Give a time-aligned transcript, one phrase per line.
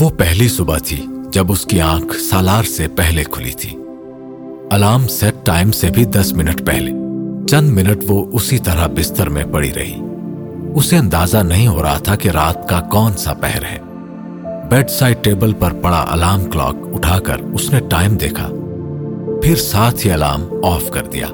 [0.00, 3.76] وہ پہلی صبح تھی جب اس کی آنکھ سالار سے پہلے کھلی تھی۔
[4.70, 6.90] الارم سیٹ ٹائم سے بھی دس منٹ پہلے۔
[7.48, 10.00] چند منٹ وہ اسی طرح بستر میں پڑی رہی۔
[10.74, 13.78] اسے اندازہ نہیں ہو رہا تھا کہ رات کا کون سا پہر ہے۔
[14.70, 18.48] بیڈ سائڈ ٹیبل پر پڑا الارم کلاک اٹھا کر اس نے ٹائم دیکھا۔
[19.42, 21.26] پھر ساتھ ہی الارم آف کر دیا۔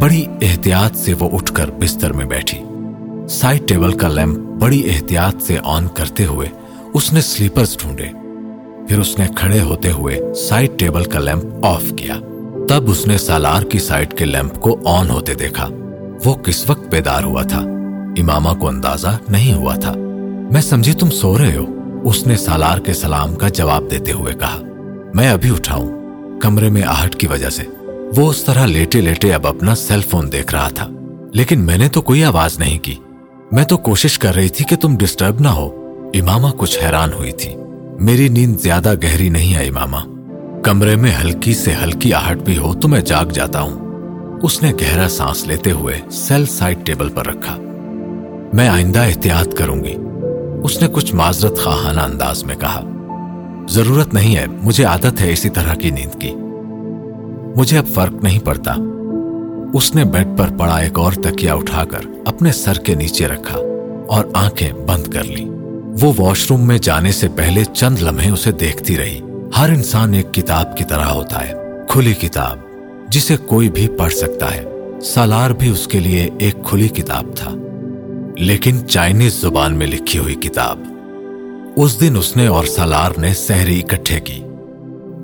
[0.00, 2.58] بڑی احتیاط سے وہ اٹھ کر بستر میں بیٹھی۔
[3.28, 6.48] سائڈ ٹیبل کا لیمپ بڑی احتیاط سے آن کرتے ہوئے
[6.96, 8.04] اس نے سلیپرز ڈھونڈے۔
[8.88, 12.14] پھر اس نے کھڑے ہوتے ہوئے سائڈ ٹیبل کا لیمپ آف کیا۔
[12.68, 15.68] تب اس نے سالار کی سائڈ کے لیمپ کو آن ہوتے دیکھا۔
[16.24, 17.58] وہ کس وقت بیدار ہوا تھا؟
[18.18, 19.92] امامہ کو اندازہ نہیں ہوا تھا۔
[20.52, 21.64] میں سمجھی تم سو رہے ہو۔
[22.04, 24.60] اس نے سالار کے سلام کا جواب دیتے ہوئے کہا،
[25.14, 25.90] میں ابھی اٹھاؤں۔
[26.40, 27.62] کمرے میں آہٹ کی وجہ سے۔
[28.16, 30.88] وہ اس طرح لیٹے لیٹے اب اپنا سیل فون دیکھ رہا تھا۔
[31.34, 32.94] لیکن میں نے تو کوئی آواز نہیں کی۔
[33.52, 37.32] میں تو کوشش کر رہی تھی کہ تم ڈسٹرب نہ ہو۔ امامہ کچھ حیران ہوئی
[37.32, 37.54] تھی۔
[38.00, 39.96] میری نیند زیادہ گہری نہیں ہے امامہ۔
[40.62, 43.86] کمرے میں ہلکی سے ہلکی آہٹ بھی ہو تو میں جاگ جاتا ہوں۔
[44.42, 47.56] اس نے گہرا سانس لیتے ہوئے سیل سائڈ ٹیبل پر رکھا۔
[48.52, 49.94] میں آئندہ احتیاط کروں گی۔
[50.64, 52.80] اس نے کچھ معذرت خواہانہ انداز میں کہا۔
[53.68, 56.30] ضرورت نہیں ہے، مجھے عادت ہے اسی طرح کی نیند کی۔
[57.56, 58.74] مجھے اب فرق نہیں پڑتا۔
[59.74, 63.58] اس نے بیڈ پر پڑا ایک اور تکیا اٹھا کر اپنے سر کے نیچے رکھا
[64.08, 65.55] اور آنکھیں بند کر لی
[66.00, 69.20] وہ واش روم میں جانے سے پہلے چند لمحے اسے دیکھتی رہی۔
[69.58, 71.54] ہر انسان ایک کتاب کی طرح ہوتا ہے،
[71.88, 72.58] کھلی کتاب،
[73.08, 74.64] جسے کوئی بھی پڑھ سکتا ہے۔
[75.02, 77.54] سالار بھی اس کے لیے ایک کھلی کتاب تھا۔
[78.36, 80.80] لیکن چائنیز زبان میں لکھی ہوئی کتاب،
[81.76, 84.42] اس دن اس نے اور سالار نے سحری اکٹھے کی۔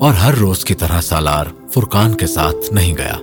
[0.00, 3.17] اور ہر روز کی طرح سالار فرقان کے ساتھ نہیں گیا۔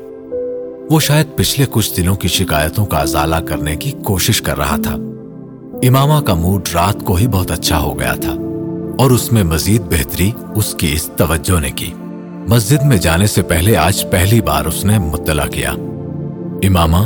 [0.91, 4.97] وہ شاید پچھلے کچھ دنوں کی شکایتوں کا ازالہ کرنے کی کوشش کر رہا تھا۔
[5.83, 8.31] امامہ کا موڈ رات کو ہی بہت اچھا ہو گیا تھا
[8.99, 11.93] اور اس میں مزید بہتری اس کی اس توجہ نے کی۔
[12.47, 15.71] مسجد میں جانے سے پہلے آج پہلی بار اس نے مطلع کیا۔
[16.63, 16.97] امامہ،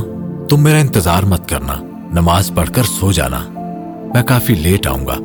[0.49, 1.73] تم میرا انتظار مت کرنا،
[2.13, 3.39] نماز پڑھ کر سو جانا۔
[4.13, 5.17] میں کافی لیٹ آؤں گا۔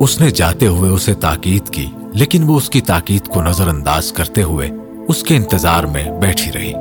[0.00, 4.12] اس نے جاتے ہوئے اسے تاکید کی، لیکن وہ اس کی تاکید کو نظر انداز
[4.12, 4.70] کرتے ہوئے
[5.08, 6.72] اس کے انتظار میں بیٹھی رہی۔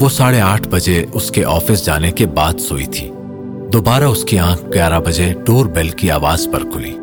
[0.00, 3.10] وہ ساڑھے آٹھ بجے اس کے آفس جانے کے بعد سوئی تھی۔
[3.72, 6.98] دوبارہ اس کی آنکھ گیارہ بجے ڈور بیل کی آواز پر کھلی۔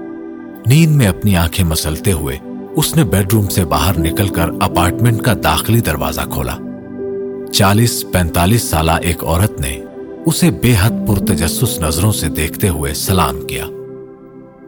[0.68, 2.38] نیند میں اپنی آنکھیں مسلتے ہوئے
[2.76, 6.58] اس نے بیڈ روم سے باہر نکل کر اپارٹمنٹ کا داخلی دروازہ کھولا۔
[7.54, 9.84] چالیس پینتالیس سالہ ایک عورت نے
[10.26, 13.66] اسے بے حد پرتجسس نظروں سے دیکھتے ہوئے سلام کیا۔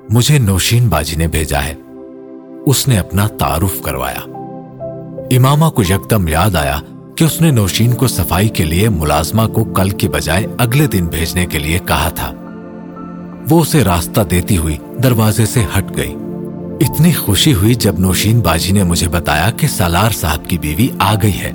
[0.09, 1.73] مجھے نوشین باجی نے بھیجا ہے۔
[2.65, 4.19] اس نے اپنا تعارف کروایا۔
[5.31, 6.79] امامہ کو یکدم یاد آیا
[7.17, 11.05] کہ اس نے نوشین کو صفائی کے لیے ملازمہ کو کل کی بجائے اگلے دن
[11.05, 12.33] بھیجنے کے لیے کہا تھا۔
[13.49, 16.15] وہ اسے راستہ دیتی ہوئی دروازے سے ہٹ گئی۔
[16.81, 21.15] اتنی خوشی ہوئی جب نوشین باجی نے مجھے بتایا کہ سالار صاحب کی بیوی آ
[21.23, 21.51] گئی ہے۔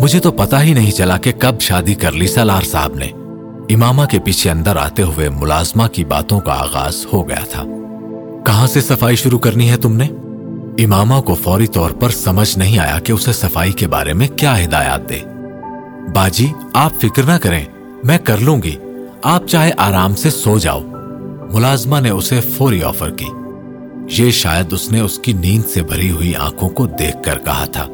[0.00, 3.06] مجھے تو پتا ہی نہیں چلا کہ کب شادی کر لی سالار صاحب نے۔
[3.74, 7.64] امامہ کے پیچھے اندر آتے ہوئے ملازمہ کی باتوں کا آغاز ہو گیا تھا۔
[8.46, 10.08] کہاں سے صفائی شروع کرنی ہے تم نے؟
[10.84, 14.64] امامہ کو فوری طور پر سمجھ نہیں آیا کہ اسے صفائی کے بارے میں کیا
[14.64, 15.18] ہدایات دے۔
[16.14, 17.64] باجی، آپ فکر نہ کریں،
[18.04, 18.76] میں کر لوں گی۔
[19.22, 20.80] آپ چاہے آرام سے سو جاؤ۔
[21.52, 23.24] ملازمہ نے اسے فوری آفر کی۔
[24.18, 27.64] یہ شاید اس نے اس کی نیند سے بھری ہوئی آنکھوں کو دیکھ کر کہا
[27.64, 27.86] تھا۔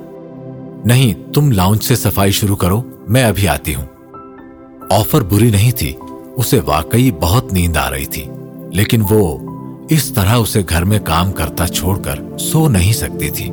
[0.84, 3.84] نہیں، تم لاؤنج سے صفائی شروع کرو، میں ابھی آتی ہوں۔
[4.90, 5.92] آفر بری نہیں تھی،
[6.36, 8.24] اسے واقعی بہت نیند آ رہی تھی،
[8.72, 9.45] لیکن وہ
[9.88, 13.50] اس طرح اسے گھر میں کام کرتا چھوڑ کر سو نہیں سکتی تھی۔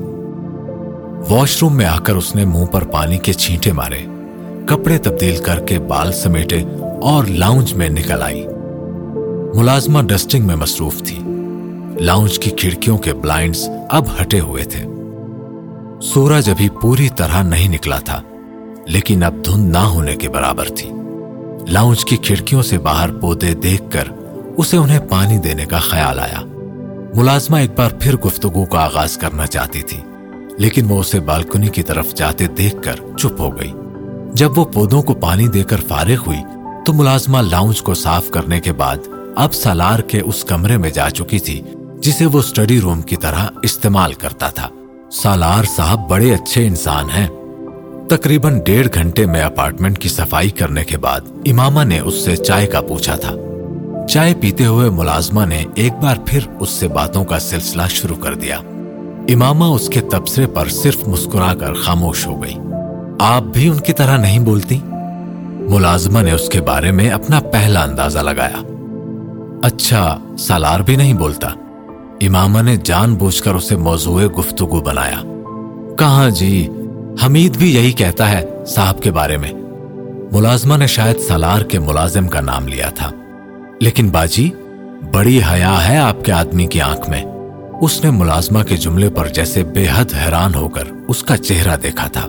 [1.29, 4.05] واش روم میں آ کر اس نے منہ پر پانی کے چھینٹے مارے۔
[4.65, 6.63] کپڑے تبدیل کر کے بال سمیٹے
[7.01, 8.47] اور لاؤنج میں نکل آئی۔
[9.53, 11.19] ملازمہ ڈسٹنگ میں مصروف تھی۔
[11.99, 14.83] لاؤنج کی کھڑکیوں کے بلائنڈز اب ہٹے ہوئے تھے۔
[16.01, 18.21] سورج ابھی پوری طرح نہیں نکلا تھا،
[18.85, 20.89] لیکن اب دھند نہ ہونے کے برابر تھی۔
[21.67, 24.03] لاؤنج کی کھڑکیوں سے باہر پودے دیکھ کر
[24.57, 26.41] اسے انہیں پانی دینے کا خیال آیا۔
[27.15, 29.99] ملازمہ ایک بار پھر گفتگو کا آغاز کرنا چاہتی تھی،
[30.57, 33.71] لیکن وہ اسے بالکنی کی طرف جاتے دیکھ کر چپ ہو گئی۔
[34.33, 36.41] جب وہ پودوں کو پانی دے کر فارغ ہوئی،
[36.85, 38.97] تو ملازمہ لاؤنج کو صاف کرنے کے بعد
[39.35, 41.61] اب سالار کے اس کمرے میں جا چکی تھی،
[41.99, 44.69] جسے وہ اسٹڈی روم کی طرح استعمال کرتا تھا۔
[45.11, 47.27] سالار صاحب بڑے اچھے انسان ہیں۔
[48.09, 52.67] تقریباً ڈیڑھ گھنٹے میں اپارٹمنٹ کی صفائی کرنے کے بعد امامہ نے اس سے چائے
[52.67, 53.33] کا پوچھا تھا۔
[54.09, 58.33] چائے پیتے ہوئے ملازمہ نے ایک بار پھر اس سے باتوں کا سلسلہ شروع کر
[58.33, 58.57] دیا۔
[59.29, 62.53] امامہ اس کے تبصرے پر صرف مسکرا کر خاموش ہو گئی۔
[63.19, 64.79] آپ بھی ان کی طرح نہیں بولتی؟
[65.59, 68.61] ملازمہ نے اس کے بارے میں اپنا پہلا اندازہ لگایا۔
[69.63, 71.47] اچھا سالار بھی نہیں بولتا۔
[72.21, 75.21] امامہ نے جان بوجھ کر اسے موضوع گفتگو بنایا۔
[75.97, 76.69] کہاں جی؟
[77.25, 79.51] حمید بھی یہی کہتا ہے صاحب کے بارے میں۔
[80.31, 83.11] ملازمہ نے شاید سالار کے ملازم کا نام لیا تھا۔
[83.83, 84.49] لیکن باجی،
[85.13, 87.23] بڑی حیا ہے آپ کے آدمی کی آنکھ میں۔
[87.81, 91.77] اس نے ملازمہ کے جملے پر جیسے بے حد حیران ہو کر اس کا چہرہ
[91.77, 92.27] دیکھا تھا۔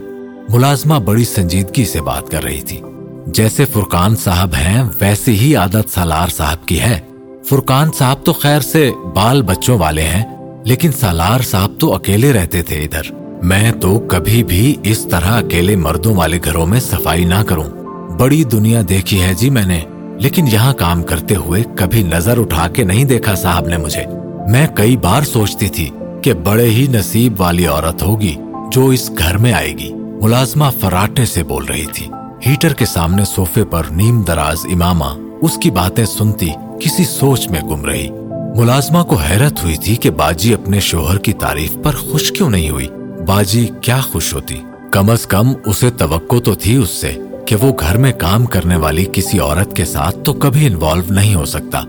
[0.49, 2.81] ملازمہ بڑی سنجیدگی سے بات کر رہی تھی۔
[3.27, 7.01] جیسے فرقان صاحب ہیں ویسے ہی عادت سالار صاحب کی ہے۔
[7.49, 10.25] فرقان صاحب تو خیر سے بال بچوں والے ہیں،
[10.65, 15.77] لیکن سالار صاحب تو اکیلے رہتے تھے ادھر۔ میں تو کبھی بھی اس طرح اکیلے
[15.77, 17.71] مردوں والے گھروں میں صفائی نہ کروں۔
[18.19, 19.81] بڑی دنیا دیکھی ہے جی میں نے۔
[20.19, 24.03] لیکن یہاں کام کرتے ہوئے کبھی نظر اٹھا کے نہیں دیکھا صاحب نے مجھے۔
[24.51, 25.91] میں کئی بار سوچتی تھی
[26.23, 28.37] کہ بڑے ہی نصیب والی عورت ہوگی
[28.73, 32.07] جو اس گھر میں آئے گی۔ ملازمہ فراٹے سے بول رہی تھی۔
[32.47, 36.51] ہیٹر کے سامنے صوفے پر نیم دراز امامہ اس کی باتیں سنتی
[36.81, 38.09] کسی سوچ میں گم رہی۔
[38.57, 42.71] ملازمہ کو حیرت ہوئی تھی کہ باجی اپنے شوہر کی تعریف پر خوش کیوں نہیں
[42.71, 42.89] ہوئی۔
[43.27, 44.59] باجی کیا خوش ہوتی۔
[44.93, 47.13] کم از کم اسے توقع تو تھی اس سے۔
[47.47, 51.35] کہ وہ گھر میں کام کرنے والی کسی عورت کے ساتھ تو کبھی انوالو نہیں
[51.35, 51.81] ہو سکتا۔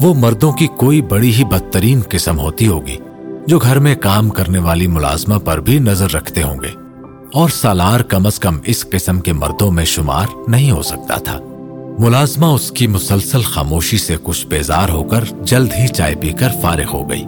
[0.00, 2.96] وہ مردوں کی کوئی بڑی ہی بدترین قسم ہوتی ہوگی،
[3.46, 6.68] جو گھر میں کام کرنے والی ملازمہ پر بھی نظر رکھتے ہوں گے۔
[7.34, 11.38] اور سالار کم از کم اس قسم کے مردوں میں شمار نہیں ہو سکتا تھا۔
[11.98, 16.48] ملازمہ اس کی مسلسل خاموشی سے کچھ بیزار ہو کر جلد ہی چائے پی کر
[16.62, 17.24] فارغ ہو گئی۔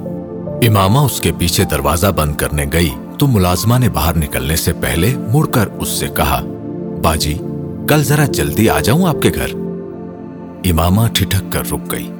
[0.69, 5.15] امامہ اس کے پیچھے دروازہ بند کرنے گئی تو ملازمہ نے باہر نکلنے سے پہلے
[5.17, 6.45] مڑ کر اس سے کہا،
[7.03, 7.39] باجی
[7.89, 9.49] کل ذرا جلدی آ جاؤں آپ کے گھر۔
[10.71, 12.13] امامہ ٹھٹک کر رک گئی۔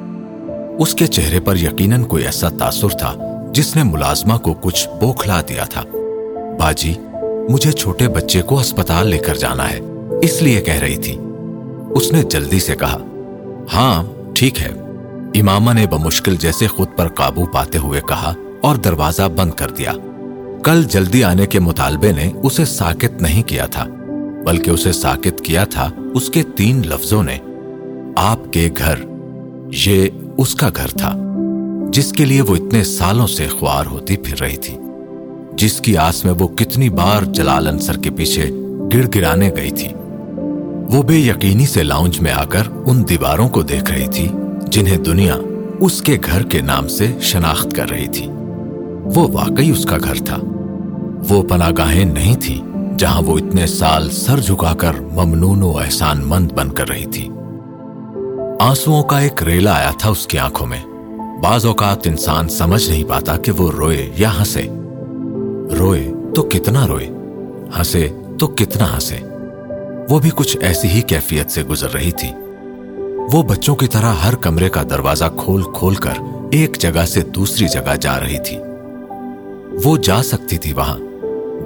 [0.79, 3.15] اس کے چہرے پر یقیناً کوئی ایسا تاثر تھا
[3.53, 5.83] جس نے ملازمہ کو کچھ بوکھلا دیا تھا۔
[6.59, 6.95] باجی،
[7.49, 9.81] مجھے چھوٹے بچے کو اسپتال لے کر جانا ہے،
[10.23, 11.17] اس لیے کہہ رہی تھی۔
[11.91, 12.99] اس نے جلدی سے کہا
[13.75, 14.05] ہاں
[14.35, 14.69] ٹھیک ہے۔
[15.41, 19.93] امامہ نے بمشکل جیسے خود پر قابو پاتے ہوئے کہا اور دروازہ بند کر دیا۔
[20.65, 23.87] کل جلدی آنے کے مطالبے نے اسے ساکت نہیں کیا تھا۔
[24.47, 27.39] بلکہ اسے ساکت کیا تھا، اس کے تین لفظوں نے،
[28.17, 28.95] آپ کے گھر،
[29.87, 30.07] یہ
[30.39, 31.17] اس کا گھر تھا،
[31.93, 34.77] جس کے لیے وہ اتنے سالوں سے خوار ہوتی پھر رہی تھی،
[35.53, 38.51] جس کی آس میں وہ کتنی بار جلال انصر کے پیچھے
[38.95, 39.89] گڑ گرانے گئی تھی۔
[40.93, 44.29] وہ بے یقینی سے لاؤنج میں آ کر ان دیواروں کو دیکھ رہی تھی،
[44.71, 45.37] جنہیں دنیا
[45.81, 48.27] اس کے گھر کے نام سے شناخت کر رہی تھی۔
[49.15, 50.39] وہ واقعی اس کا گھر تھا۔
[51.29, 52.63] وہ پناہ گاہیں نہیں تھی
[53.01, 57.29] جہاں وہ اتنے سال سر جھکا کر ممنون و احسان مند بن کر رہی تھی۔
[58.61, 60.85] آنسو کا ایک ریلا آیا تھا اس کی آنکھوں میں۔
[61.43, 64.63] بعض اوقات انسان سمجھ نہیں پاتا کہ وہ روئے یا ہنسے۔
[65.79, 67.07] روئے تو کتنا روئے،
[67.79, 68.09] ہنسے
[68.39, 69.17] تو کتنا ہنسے۔
[70.11, 72.29] وہ بھی کچھ ایسی ہی کیفیت سے گزر رہی تھی۔
[73.33, 76.15] وہ بچوں کی طرح ہر کمرے کا دروازہ کھول کھول کر
[76.51, 78.57] ایک جگہ سے دوسری جگہ جا رہی تھی۔
[79.85, 80.99] وہ جا سکتی تھی وہاں۔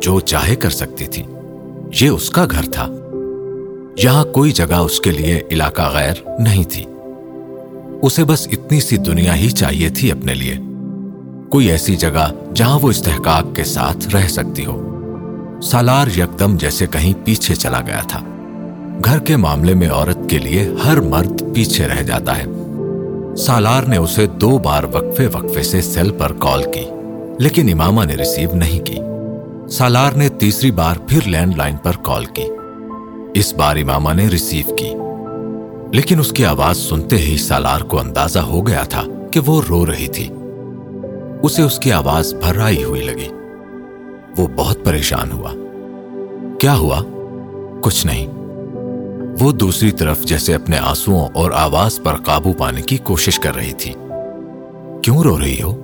[0.05, 1.23] جو چاہے کر سکتی تھی۔
[2.01, 2.89] یہ اس کا گھر تھا۔
[4.05, 6.85] یہاں کوئی جگہ اس کے لیے علاقہ غیر نہیں تھی۔
[8.03, 10.55] اسے بس اتنی سی دنیا ہی چاہیے تھی اپنے لیے۔
[11.51, 14.83] کوئی ایسی جگہ جہاں وہ استحقاق کے ساتھ رہ سکتی ہو۔
[15.63, 18.21] سالار یکدم جیسے کہیں پیچھے چلا گیا تھا۔
[19.05, 22.45] گھر کے معاملے میں عورت کے لیے ہر مرد پیچھے رہ جاتا ہے۔
[23.37, 26.85] سالار نے اسے دو بار وقفے وقفے سے سیل پر کال کی،
[27.39, 28.99] لیکن امامہ نے ریسیو نہیں کی۔
[29.75, 32.45] سالار نے تیسری بار پھر لینڈ لائن پر کال کی۔
[33.35, 34.91] اس بار امامہ نے ریسیو کی۔
[35.93, 39.87] لیکن اس کی آواز سنتے ہی سالار کو اندازہ ہو گیا تھا کہ وہ رو
[39.87, 40.29] رہی تھی۔
[41.43, 43.29] اسے اس کی آواز بھرائی ہوئی لگی۔
[44.39, 45.53] وہ بہت پریشان ہوا۔
[46.59, 47.03] کیا ہوا؟
[47.81, 48.27] کچھ نہیں۔
[49.41, 53.73] وہ دوسری طرف جیسے اپنے آنسو اور آواز پر قابو پانے کی کوشش کر رہی
[53.73, 53.93] تھی۔
[55.03, 55.84] کیوں رو رہی ہو؟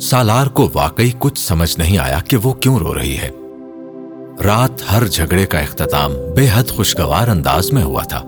[0.00, 3.30] سالار کو واقعی کچھ سمجھ نہیں آیا کہ وہ کیوں رو رہی ہے۔
[4.44, 8.22] رات ہر جھگڑے کا اختتام بے حد خوشگوار انداز میں ہوا تھا۔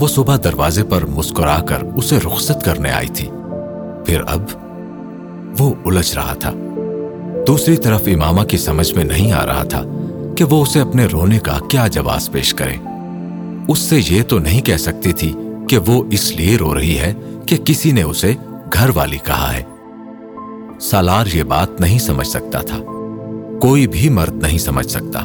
[0.00, 3.28] وہ صبح دروازے پر مسکرا کر اسے رخصت کرنے آئی تھی۔
[4.06, 4.42] پھر اب
[5.58, 6.52] وہ الجھ رہا تھا۔
[7.46, 9.82] دوسری طرف امامہ کی سمجھ میں نہیں آ رہا تھا
[10.36, 12.76] کہ وہ اسے اپنے رونے کا کیا جواز پیش کرے۔
[13.68, 15.32] اس سے یہ تو نہیں کہہ سکتی تھی
[15.68, 17.14] کہ وہ اس لیے رو رہی ہے
[17.46, 18.34] کہ کسی نے اسے
[18.72, 19.62] گھر والی کہا ہے۔
[20.80, 22.78] سالار یہ بات نہیں سمجھ سکتا تھا۔
[23.62, 25.20] کوئی بھی مرد نہیں سمجھ سکتا۔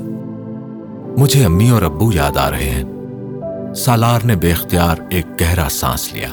[1.18, 2.84] مجھے امی اور ابو یاد آ رہے ہیں۔
[3.74, 6.28] سالار نے بے اختیار ایک گہرا سانس لیا۔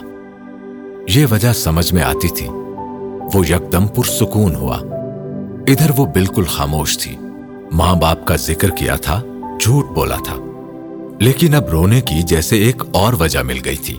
[1.09, 2.49] یہ وجہ سمجھ میں آتی تھی۔
[3.35, 4.77] وہ یکدم پرسکون ہوا۔
[5.67, 7.17] ادھر وہ بالکل خاموش تھی۔
[7.73, 9.23] ماں باپ کا ذکر کیا تھا،
[9.61, 10.37] جھوٹ بولا تھا۔
[11.21, 13.99] لیکن اب رونے کی جیسے ایک اور وجہ مل گئی تھی۔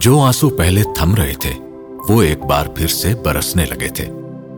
[0.00, 1.52] جو آنسو پہلے تھم رہے تھے،
[2.08, 4.08] وہ ایک بار پھر سے برسنے لگے تھے۔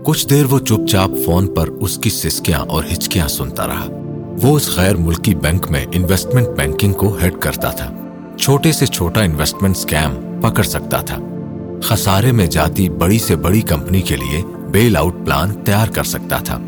[0.04, 3.86] کچھ دیر وہ چپ چاپ فون پر اس کی سسکیاں اور ہچکیاں سنتا رہا۔
[4.42, 9.20] وہ اس غیر ملکی بینک میں انویسٹمنٹ بینکنگ کو ہیڈ کرتا تھا۔ چھوٹے سے چھوٹا
[9.20, 11.18] انویسٹمنٹ سکیم پکڑ سکتا تھا۔
[11.82, 16.38] خسارے میں جاتی بڑی سے بڑی کمپنی کے لیے بیل آؤٹ پلان تیار کر سکتا
[16.38, 16.58] تھا۔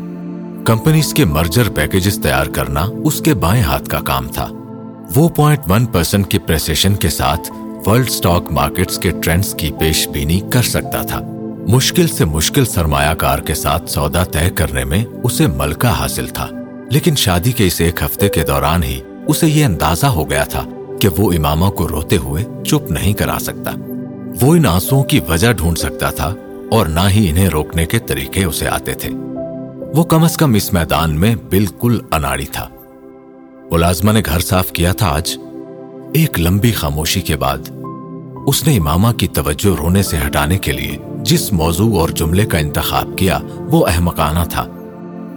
[0.65, 4.47] کمپنیز کے مرجر پیکجز تیار کرنا اس کے بائیں ہاتھ کا کام تھا۔
[5.15, 7.51] وہ پوائنٹ ون پرسنٹ کی پریسیشن کے ساتھ
[7.85, 11.21] ورلڈ سٹاک مارکیٹس کے ٹرینڈز کی پیش بینی کر سکتا تھا۔
[11.67, 16.47] مشکل سے مشکل سرمایہ کار کے ساتھ سودا طے کرنے میں اسے ملکہ حاصل تھا،
[16.91, 20.63] لیکن شادی کے اس ایک ہفتے کے دوران ہی اسے یہ اندازہ ہو گیا تھا
[21.01, 23.71] کہ وہ امامہ کو روتے ہوئے چپ نہیں کرا سکتا۔
[24.41, 26.33] وہ ان آنسوں کی وجہ ڈھونڈ سکتا تھا
[26.71, 29.09] اور نہ ہی انہیں روکنے کے طریقے اسے آتے تھے۔
[29.95, 32.67] وہ کم از کم اس میدان میں بالکل اناڑی تھا۔
[33.71, 35.37] ملازمہ نے گھر صاف کیا تھا آج۔
[36.13, 37.71] ایک لمبی خاموشی کے بعد
[38.47, 42.57] اس نے امامہ کی توجہ رونے سے ہٹانے کے لیے جس موضوع اور جملے کا
[42.57, 43.39] انتخاب کیا
[43.71, 44.61] وہ احمقانہ تھا۔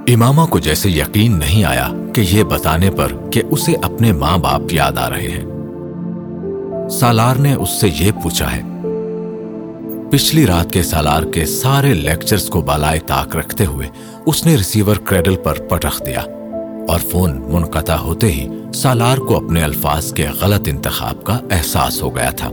[0.08, 4.72] امامہ کو جیسے یقین نہیں آیا کہ یہ بتانے پر کہ اسے اپنے ماں باپ
[4.72, 8.62] یاد آ رہے ہیں۔ سالار نے اس سے یہ پوچھا ہے،
[10.10, 13.88] پچھلی رات کے سالار کے سارے لیکچرز کو بالائے تاک رکھتے ہوئے
[14.26, 16.20] اس نے ریسیور کریڈل پر پٹخ دیا
[16.88, 22.16] اور فون منقطع ہوتے ہی سالار کو اپنے الفاظ کے غلط انتخاب کا احساس ہو
[22.16, 22.50] گیا تھا۔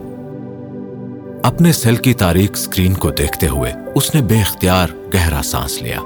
[1.48, 6.00] اپنے سیل کی تاریخ سکرین کو دیکھتے ہوئے اس نے بے اختیار گہرا سانس لیا۔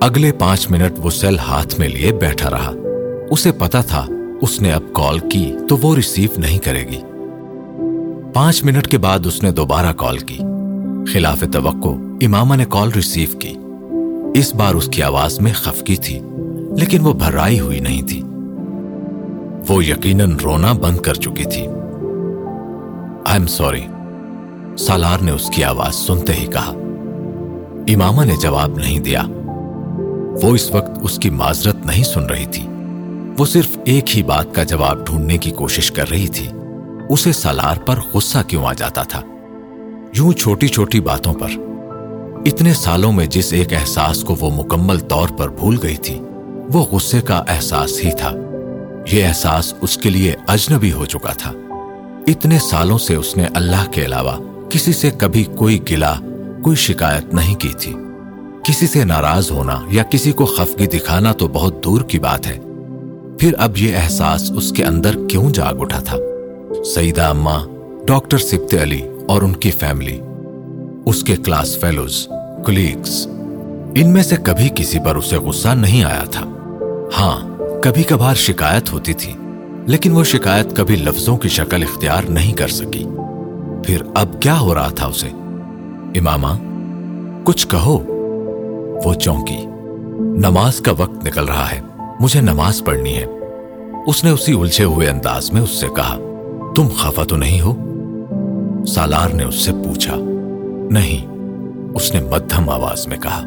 [0.00, 2.72] اگلے پانچ منٹ وہ سیل ہاتھ میں لیے بیٹھا رہا۔
[3.30, 4.06] اسے پتا تھا
[4.40, 7.00] اس نے اب کال کی تو وہ ریسیو نہیں کرے گی۔
[8.32, 10.38] پانچ منٹ کے بعد اس نے دوبارہ کال کی۔
[11.12, 13.54] خلاف توقع امامہ نے کال ریسیو کی۔
[14.40, 16.20] اس بار اس کی آواز میں خفکی تھی،
[16.78, 18.22] لیکن وہ بھرائی ہوئی نہیں تھی۔
[19.68, 21.66] وہ یقیناً رونا بند کر چکی تھی۔
[23.26, 23.80] آئی ایم سوری
[24.78, 26.72] سالار نے اس کی آواز سنتے ہی کہا،
[27.88, 29.22] امامہ نے جواب نہیں دیا۔
[30.42, 32.66] وہ اس وقت اس کی معذرت نہیں سن رہی تھی۔
[33.38, 36.48] وہ صرف ایک ہی بات کا جواب ڈھونڈنے کی کوشش کر رہی تھی۔
[37.08, 39.20] اسے سالار پر غصہ کیوں آ جاتا تھا؟
[40.16, 41.48] یوں چھوٹی چھوٹی باتوں پر۔
[42.46, 46.20] اتنے سالوں میں جس ایک احساس کو وہ مکمل طور پر بھول گئی تھی،
[46.72, 48.32] وہ غصے کا احساس ہی تھا۔
[49.12, 51.52] یہ احساس اس کے لیے اجنبی ہو چکا تھا۔
[52.26, 56.14] اتنے سالوں سے اس نے اللہ کے علاوہ کسی سے کبھی کوئی گلا
[56.62, 57.94] کوئی شکایت نہیں کی تھی۔
[58.64, 62.58] کسی سے ناراض ہونا یا کسی کو خفگی دکھانا تو بہت دور کی بات ہے۔
[63.38, 66.16] پھر اب یہ احساس اس کے اندر کیوں جاگ اٹھا تھا؟
[66.84, 67.60] سیدہ اماں،
[68.06, 70.20] ڈاکٹر سبت علی اور ان کی فیملی،
[71.06, 72.28] اس کے کلاس فیلوز،
[72.66, 73.26] کلیگز،
[73.94, 76.44] ان میں سے کبھی کسی پر اسے غصہ نہیں آیا تھا۔
[77.18, 77.48] ہاں
[77.82, 79.32] کبھی کبھار شکایت ہوتی تھی،
[79.86, 83.04] لیکن وہ شکایت کبھی لفظوں کی شکل اختیار نہیں کر سکی۔
[83.86, 85.28] پھر اب کیا ہو رہا تھا اسے؟
[86.18, 86.46] امامہ،
[87.44, 87.98] کچھ کہو۔
[89.04, 89.66] وہ چونکی،
[90.20, 91.80] نماز کا وقت نکل رہا ہے،
[92.20, 93.24] مجھے نماز پڑھنی ہے۔
[94.06, 96.18] اس نے اسی الجھے ہوئے انداز میں اس سے کہا،
[96.76, 97.74] تم خفا تو نہیں ہو؟
[98.84, 100.14] سالار نے اس سے پوچھا،
[100.90, 101.26] نہیں۔
[101.94, 103.44] اس نے مدھم آواز میں کہا،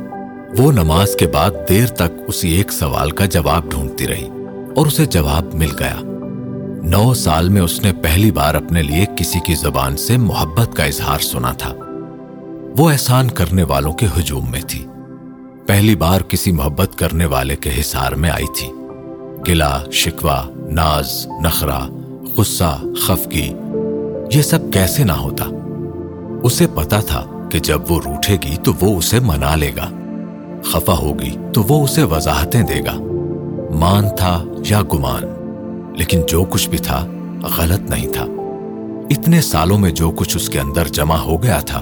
[0.58, 4.30] وہ نماز کے بعد دیر تک اسی ایک سوال کا جواب ڈھونڈتی رہی
[4.76, 5.96] اور اسے جواب مل گیا۔
[6.90, 10.84] نو سال میں اس نے پہلی بار اپنے لیے کسی کی زبان سے محبت کا
[10.84, 11.74] اظہار سنا تھا۔
[12.78, 14.86] وہ احسان کرنے والوں کے ہجوم میں تھی۔
[15.68, 18.68] پہلی بار کسی محبت کرنے والے کے حصار میں آئی تھی۔
[19.48, 21.80] گلا شکوا ناز نخرا
[22.38, 23.54] غصہ، خفگی،
[24.34, 25.46] یہ سب کیسے نہ ہوتا۔
[26.44, 29.90] اسے پتا تھا کہ جب وہ روٹھے گی تو وہ اسے منا لے گا۔
[30.64, 32.96] خفا ہوگی تو وہ اسے وضاحتیں دے گا۔
[33.76, 35.24] مان تھا یا گمان؟
[35.98, 37.08] لیکن جو کچھ بھی تھا،
[37.58, 38.26] غلط نہیں تھا۔
[39.10, 41.82] اتنے سالوں میں جو کچھ اس کے اندر جمع ہو گیا تھا،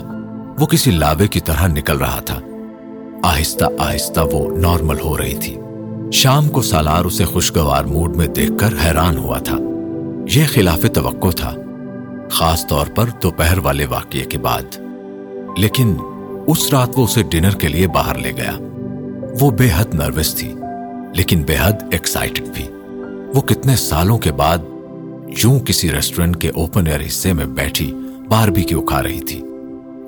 [0.60, 2.40] وہ کسی لاوے کی طرح نکل رہا تھا۔
[3.24, 5.58] آہستہ آہستہ وہ نارمل ہو رہی تھی۔
[6.14, 9.58] شام کو سالار اسے خوشگوار موڈ میں دیکھ کر حیران ہوا تھا۔
[10.36, 11.56] یہ خلاف توقع تھا،
[12.32, 14.78] خاص طور پر دوپہر والے واقعے کے بعد۔
[15.58, 15.96] لیکن
[16.48, 18.54] اس رات وہ اسے ڈنر کے لیے باہر لے گیا۔
[19.42, 20.54] وہ بے حد نروس تھی،
[21.14, 22.68] لیکن بے حد ایکسائٹڈ بھی۔
[23.36, 24.58] وہ کتنے سالوں کے بعد
[25.44, 27.94] یوں کسی ریسٹورنٹ کے اوپن ایئر حصے میں بیٹھی
[28.28, 29.42] بار بھی کیوں کھا رہی تھی۔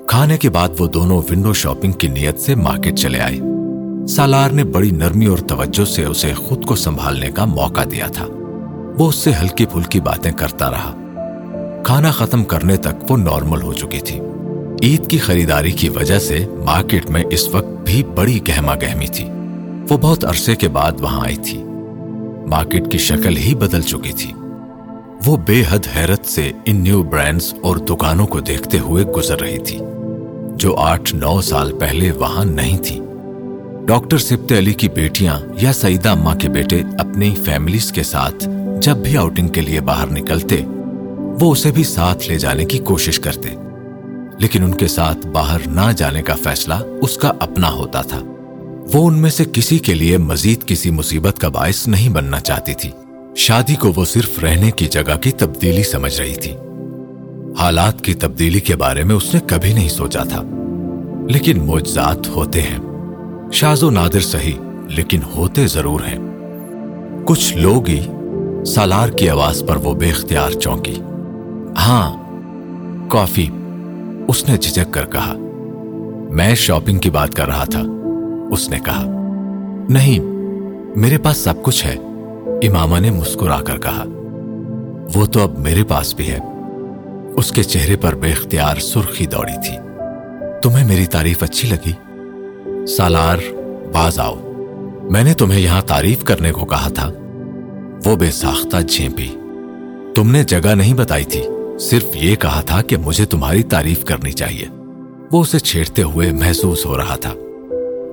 [0.06, 3.36] کھانے کے بعد وہ دونوں ونڈو شاپنگ کی نیت سے مارکیٹ چلے آئے۔
[4.08, 8.26] سالار نے بڑی نرمی اور توجہ سے اسے خود کو سنبھالنے کا موقع دیا تھا۔
[8.98, 10.94] وہ اس سے ہلکی پھلکی باتیں کرتا رہا۔
[11.84, 14.20] کھانا ختم کرنے تک وہ نارمل ہو چکی تھی۔
[14.82, 19.24] عید کی خریداری کی وجہ سے مارکیٹ میں اس وقت بھی بڑی گہما گہمی تھی۔
[19.90, 21.62] وہ بہت عرصے کے بعد وہاں آئی تھی۔
[22.48, 24.32] مارکیٹ کی شکل ہی بدل چکی تھی۔
[25.26, 29.58] وہ بے حد حیرت سے ان نیو برانڈز اور دکانوں کو دیکھتے ہوئے گزر رہی
[29.58, 29.78] تھی،
[30.56, 33.00] جو آٹھ نو سال پہلے وہاں نہیں تھی۔
[33.86, 38.48] ڈاکٹر سبت علی کی بیٹیاں یا سعیدہ اماں کے بیٹے اپنی فیملیز کے ساتھ
[38.80, 40.62] جب بھی آؤٹنگ کے لیے باہر نکلتے،
[41.40, 43.48] وہ اسے بھی ساتھ لے جانے کی کوشش کرتے۔
[44.38, 48.20] لیکن ان کے ساتھ باہر نہ جانے کا فیصلہ اس کا اپنا ہوتا تھا۔
[48.94, 52.74] وہ ان میں سے کسی کے لیے مزید کسی مصیبت کا باعث نہیں بننا چاہتی
[52.74, 52.90] تھی۔
[53.36, 56.52] شادی کو وہ صرف رہنے کی جگہ کی تبدیلی سمجھ رہی تھی۔
[57.58, 60.42] حالات کی تبدیلی کے بارے میں اس نے کبھی نہیں سوچا تھا۔
[61.28, 62.78] لیکن موجزات ہوتے ہیں۔
[63.52, 64.52] شاز و نادر سہی
[64.88, 66.18] لیکن ہوتے ضرور ہیں۔
[67.24, 68.06] کچھ لوگ ہی
[68.66, 71.00] سالار کی آواز پر وہ بے اختیار چونکی۔
[71.78, 72.16] ہاں
[73.10, 73.46] کافی،
[74.28, 75.34] اس نے جھجک کر کہا۔
[76.30, 77.82] میں شاپنگ کی بات کر رہا تھا۔
[78.50, 79.04] اس نے کہا،
[79.88, 80.18] نہیں،
[80.98, 81.96] میرے پاس سب کچھ ہے۔
[82.68, 84.04] اماما نے مسکرا کر کہا،
[85.14, 86.38] وہ تو اب میرے پاس بھی ہے۔
[87.34, 89.76] اس کے چہرے پر بے اختیار سرخی دوڑی تھی۔
[90.62, 91.92] تمہیں میری تعریف اچھی لگی؟
[92.86, 93.36] سالار،
[93.92, 94.34] باز آؤ۔
[95.10, 97.12] میں نے تمہیں یہاں تعریف کرنے کو کہا تھا۔
[98.04, 99.28] وہ بے ساختہ جھیپی
[100.14, 101.42] تم نے جگہ نہیں بتائی تھی۔
[101.80, 104.66] صرف یہ کہا تھا کہ مجھے تمہاری تعریف کرنی چاہیے۔
[105.32, 107.34] وہ اسے چھیڑتے ہوئے محسوس ہو رہا تھا۔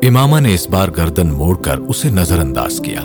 [0.07, 3.01] اماما نے اس بار گردن موڑ کر اسے نظر انداز کیا۔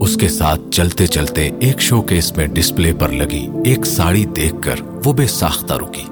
[0.00, 4.54] اس کے ساتھ چلتے چلتے ایک شو کیس میں ڈسپلے پر لگی ایک ساڑی دیکھ
[4.62, 6.04] کر وہ بے ساختہ رکی۔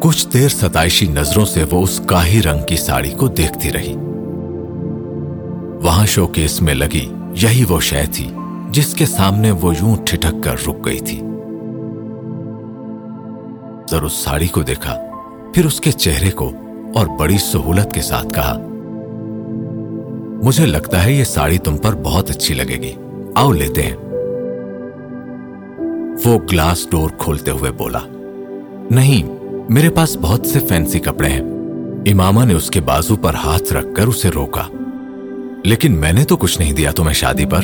[0.00, 3.94] کچھ دیر ستائشی نظروں سے وہ اس کاہی رنگ کی ساڑی کو دیکھتی رہی۔
[5.82, 8.30] وہاں شو کیس میں لگی یہی وہ شے تھی
[8.70, 11.22] جس کے سامنے وہ یوں ٹھٹک کر رک گئی تھی۔
[14.02, 14.96] اس ساڑی کو دیکھا،
[15.54, 16.52] پھر اس کے چہرے کو
[16.94, 18.58] اور بڑی سہولت کے ساتھ کہا
[20.42, 22.92] مجھے لگتا ہے یہ ساڑی تم پر بہت اچھی لگے گی۔
[23.34, 23.96] آؤ لیتے ہیں۔
[26.24, 27.98] وہ گلاس ڈور کھولتے ہوئے بولا،
[28.90, 29.22] نہیں،
[29.68, 31.40] میرے پاس بہت سے فینسی کپڑے ہیں۔
[32.10, 34.62] اماما نے اس کے بازو پر ہاتھ رکھ کر اسے روکا۔
[35.64, 37.60] لیکن میں نے تو کچھ نہیں دیا تمہیں شادی پر،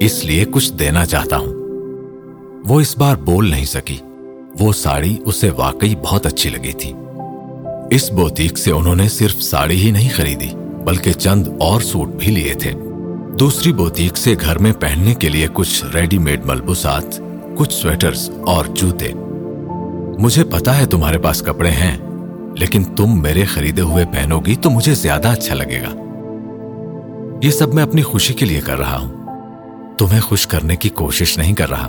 [0.00, 1.52] اس لیے کچھ دینا چاہتا ہوں۔
[2.68, 3.96] وہ اس بار بول نہیں سکی۔
[4.60, 6.92] وہ ساڑی اسے واقعی بہت اچھی لگی تھی۔
[7.90, 10.48] اس بوتیک سے انہوں نے صرف ساڑی ہی نہیں خریدی۔
[10.84, 12.72] بلکہ چند اور سوٹ بھی لیے تھے۔
[13.38, 17.20] دوسری بوتیک سے گھر میں پہننے کے لیے کچھ ریڈی میڈ ملبوسات،
[17.56, 19.08] کچھ سویٹرز اور جوتے۔
[20.18, 21.96] مجھے پتا ہے تمہارے پاس کپڑے ہیں،
[22.56, 26.02] لیکن تم میرے خریدے ہوئے پہنو گی تو مجھے زیادہ اچھا لگے گا۔
[27.42, 29.12] یہ سب میں اپنی خوشی کے لیے کر رہا ہوں۔
[29.98, 31.88] تمہیں خوش کرنے کی کوشش نہیں کر رہا۔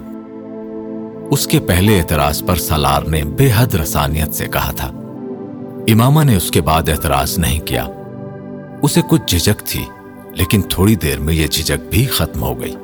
[1.31, 4.87] اس کے پہلے اعتراض پر سالار نے بے حد رسانیت سے کہا تھا۔
[5.87, 7.87] اماما نے اس کے بعد اعتراض نہیں کیا۔
[8.83, 9.85] اسے کچھ جھجک تھی،
[10.31, 12.75] لیکن تھوڑی دیر میں یہ جھجک بھی ختم ہو گئی۔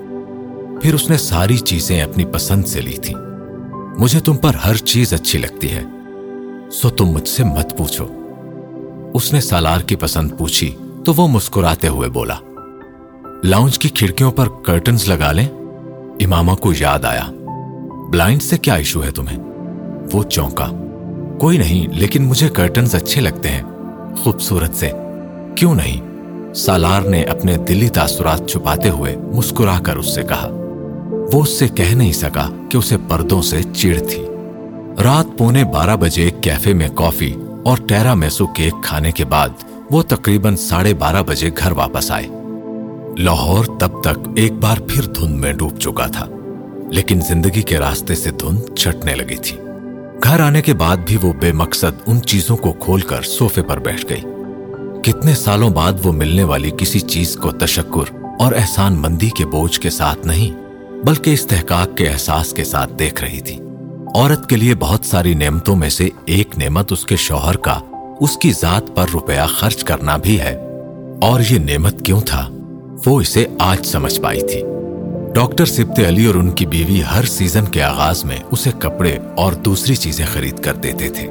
[0.81, 3.13] پھر اس نے ساری چیزیں اپنی پسند سے لی تھی
[3.97, 5.83] مجھے تم پر ہر چیز اچھی لگتی ہے،
[6.71, 8.05] سو تم مجھ سے مت پوچھو۔
[9.13, 12.35] اس نے سالار کی پسند پوچھی، تو وہ مسکراتے ہوئے بولا،
[13.43, 15.47] لاؤنج کی کھڑکیوں پر کرٹنز لگا لیں؟
[16.19, 17.27] اماما کو یاد آیا
[18.09, 19.37] بلائنڈ سے کیا ایشو ہے تمہیں؟
[20.13, 20.67] وہ چونکا۔
[21.39, 23.63] کوئی نہیں، لیکن مجھے کرٹنز اچھے لگتے ہیں،
[24.15, 24.91] خوبصورت سے۔
[25.59, 30.47] کیوں نہیں؟ سالار نے اپنے دلی تاثرات چھپاتے ہوئے مسکرا کر اس سے کہا،
[31.33, 34.25] وہ اس سے کہہ نہیں سکا کہ اسے پردوں سے چڑ تھی۔
[35.03, 37.33] رات پونے بارہ بجے کیفے میں کافی
[37.65, 39.49] اور ٹیرا میسو کیک کھانے کے بعد
[39.91, 42.27] وہ تقریباً ساڑھے بارہ بجے گھر واپس آئے۔
[43.17, 46.25] لاہور تب تک ایک بار پھر دھند میں ڈوب چکا تھا،
[46.91, 49.57] لیکن زندگی کے راستے سے دھند چھٹنے لگی تھی۔
[50.23, 53.79] گھر آنے کے بعد بھی وہ بے مقصد ان چیزوں کو کھول کر سوفے پر
[53.79, 54.21] بیٹھ گئی۔
[55.03, 59.79] کتنے سالوں بعد وہ ملنے والی کسی چیز کو تشکر اور احسان مندی کے بوجھ
[59.79, 60.51] کے ساتھ نہیں،
[61.05, 63.59] بلکہ استحقاق کے احساس کے ساتھ دیکھ رہی تھی۔
[64.15, 67.79] عورت کے لیے بہت ساری نعمتوں میں سے ایک نعمت اس کے شوہر کا،
[68.19, 70.55] اس کی ذات پر روپیہ خرچ کرنا بھی ہے۔
[71.21, 72.49] اور یہ نعمت کیوں تھا؟
[73.05, 74.63] وہ اسے آج سمجھ پائی تھی۔
[75.35, 79.53] ڈاکٹر سبت علی اور ان کی بیوی ہر سیزن کے آغاز میں اسے کپڑے اور
[79.53, 81.27] دوسری چیزیں خرید کر دیتے تھے۔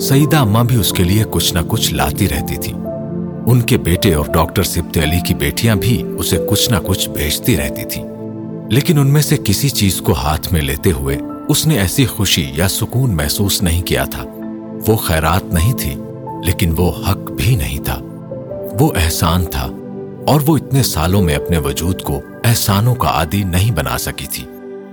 [0.00, 2.72] سعیدہ اماں بھی اس کے لیے کچھ نہ کچھ لاتی رہتی تھی۔
[3.46, 7.56] ان کے بیٹے اور ڈاکٹر سبت علی کی بیٹیاں بھی اسے کچھ نہ کچھ بھیجتی
[7.56, 8.02] رہتی تھی
[8.70, 12.52] لیکن ان میں سے کسی چیز کو ہاتھ میں لیتے ہوئے اس نے ایسی خوشی
[12.54, 14.24] یا سکون محسوس نہیں کیا تھا۔
[14.88, 15.94] وہ خیرات نہیں تھی،
[16.44, 17.98] لیکن وہ حق بھی نہیں تھا۔
[18.80, 19.70] وہ احسان تھا
[20.26, 24.44] اور وہ اتنے سالوں میں اپنے وجود کو احسانوں کا عادی نہیں بنا سکی تھی۔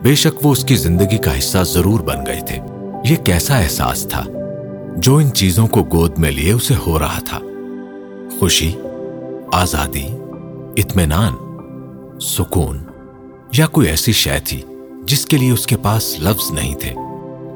[0.02, 2.58] بے شک وہ اس کی زندگی کا حصہ ضرور بن گئے تھے۔
[3.10, 4.24] یہ کیسا احساس تھا؟
[4.98, 7.40] جو ان چیزوں کو گود میں لیے اسے ہو رہا تھا۔
[8.44, 8.72] خوشی،
[9.54, 10.06] آزادی،
[10.78, 11.34] اطمینان،
[12.22, 12.78] سکون،
[13.58, 14.62] یا کوئی ایسی شے تھی
[15.04, 16.92] جس کے لیے اس کے پاس لفظ نہیں تھے۔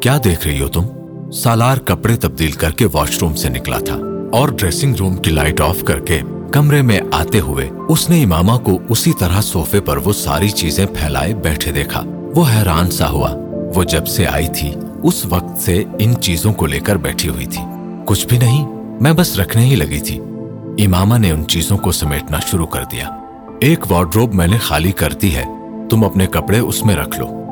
[0.02, 0.84] کیا دیکھ رہی ہو تم؟
[1.32, 3.98] سالار کپڑے تبدیل کر کے واش روم سے نکلا تھا
[4.32, 6.20] اور ڈریسنگ روم کی لائٹ آف کر کے
[6.52, 10.86] کمرے میں آتے ہوئے اس نے امامہ کو اسی طرح صوفے پر وہ ساری چیزیں
[10.86, 12.04] پھیلائے بیٹھے دیکھا۔
[12.36, 13.32] وہ حیران سا ہوا۔
[13.76, 14.74] وہ جب سے آئی تھی،
[15.04, 17.64] اس وقت سے ان چیزوں کو لے کر بیٹھی ہوئی تھی۔
[18.06, 18.68] کچھ بھی نہیں،
[19.02, 20.20] میں بس رکھنے ہی لگی تھی۔
[20.80, 23.08] امامہ نے ان چیزوں کو سمیٹنا شروع کر دیا۔
[23.62, 25.46] ایک وارڈروب میں نے خالی کر دی ہے۔
[25.90, 27.44] تم اپنے کپڑے اس میں رکھ لو۔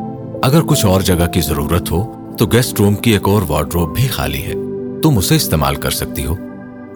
[0.44, 4.08] اگر کچھ اور جگہ کی ضرورت ہو، تو گیسٹ روم کی ایک اور وارڈروب بھی
[4.08, 4.54] خالی ہے۔
[5.02, 6.36] تم اسے استعمال کر سکتی ہو۔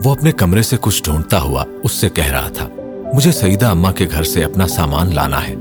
[0.03, 2.67] وہ اپنے کمرے سے کچھ ڈھونڈتا ہوا اس سے کہہ رہا تھا،
[3.13, 5.53] مجھے سعیدہ اما کے گھر سے اپنا سامان لانا ہے۔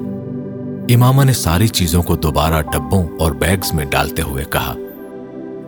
[0.94, 4.74] امامہ نے ساری چیزوں کو دوبارہ ڈبوں اور بیگز میں ڈالتے ہوئے کہا،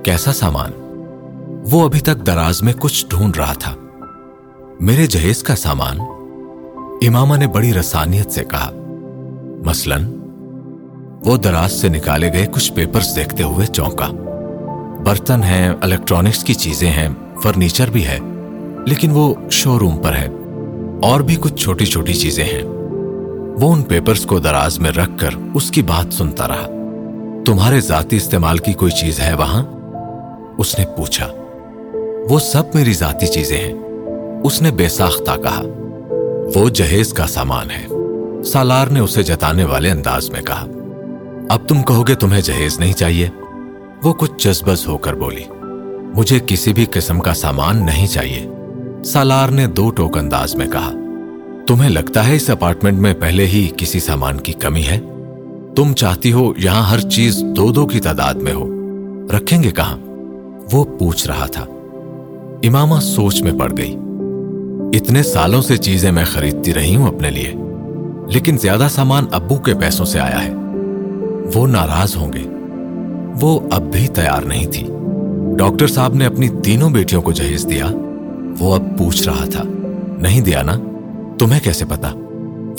[0.03, 0.71] کیسا سامان؟
[1.71, 3.75] وہ ابھی تک دراز میں کچھ ڈھونڈ رہا تھا۔
[4.81, 6.01] میرے جہیز کا سامان
[7.09, 8.71] امامہ نے بڑی رسانیت سے کہا۔
[9.67, 9.97] مثلا،
[11.25, 14.09] وہ دراز سے نکالے گئے کچھ پیپرز دیکھتے ہوئے چونکا۔
[15.05, 17.09] برتن ہیں، الیکٹرانکس کی چیزیں ہیں،
[17.43, 18.19] فرنیچر بھی ہے،
[18.87, 20.29] لیکن وہ شو روم پر ہے۔
[21.03, 22.63] اور بھی کچھ چھوٹی چھوٹی چیزیں ہیں۔
[23.61, 26.67] وہ ان پیپرز کو دراز میں رکھ کر اس کی بات سنتا رہا۔
[27.47, 29.63] تمہارے ذاتی استعمال کی کوئی چیز ہے وہاں؟
[30.59, 31.29] اس نے پوچھا۔
[32.31, 33.90] وہ سب میری ذاتی چیزیں ہیں۔
[34.45, 35.63] اس نے بے ساختہ کہا،
[36.55, 37.87] وہ جہیز کا سامان ہے۔
[38.43, 40.67] سالار نے اسے جتانے والے انداز میں کہا،
[41.49, 43.29] اب تم کہو گے تمہیں جہیز نہیں چاہیے؟
[44.05, 45.45] وہ کچھ جذبز ہو کر بولی،
[46.15, 48.47] مجھے کسی بھی قسم کا سامان نہیں چاہیے۔
[49.05, 50.93] سالار نے دو ٹوک انداز میں کہا،
[51.67, 55.01] تمہیں لگتا ہے اس اپارٹمنٹ میں پہلے ہی کسی سامان کی کمی ہے؟
[55.77, 58.67] تم چاہتی ہو یہاں ہر چیز دو دو کی تعداد میں ہو۔
[59.37, 59.99] رکھیں گے کہاں؟
[60.73, 61.67] وہ پوچھ رہا تھا۔
[62.65, 63.97] امامہ سوچ میں پڑ گئی۔
[64.93, 67.55] اتنے سالوں سے چیزیں میں خریدتی رہی ہوں اپنے لیے۔
[68.29, 70.55] لیکن زیادہ سامان ابو کے پیسوں سے آیا ہے۔
[71.55, 72.43] وہ ناراض ہوں گے۔
[73.41, 74.87] وہ اب بھی تیار نہیں تھی۔
[75.59, 77.87] ڈاکٹر صاحب نے اپنی تینوں بیٹیوں کو جہیز دیا۔
[78.59, 79.63] وہ اب پوچھ رہا تھا۔
[80.19, 80.75] نہیں دیا نا؟
[81.39, 82.13] تمہیں کیسے پتا؟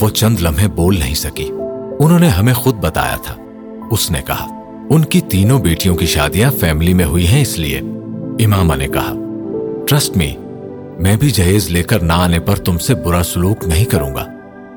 [0.01, 1.49] وہ چند لمحے بول نہیں سکی۔
[1.99, 3.35] انہوں نے ہمیں خود بتایا تھا۔
[3.91, 7.79] اس نے کہا، ان کی تینوں بیٹیوں کی شادیاں فیملی میں ہوئی ہیں اس لیے۔
[8.45, 9.13] امامہ نے کہا
[9.87, 10.33] ٹرسٹ می
[11.01, 14.25] میں بھی جہیز لے کر نہ آنے پر تم سے برا سلوک نہیں کروں گا۔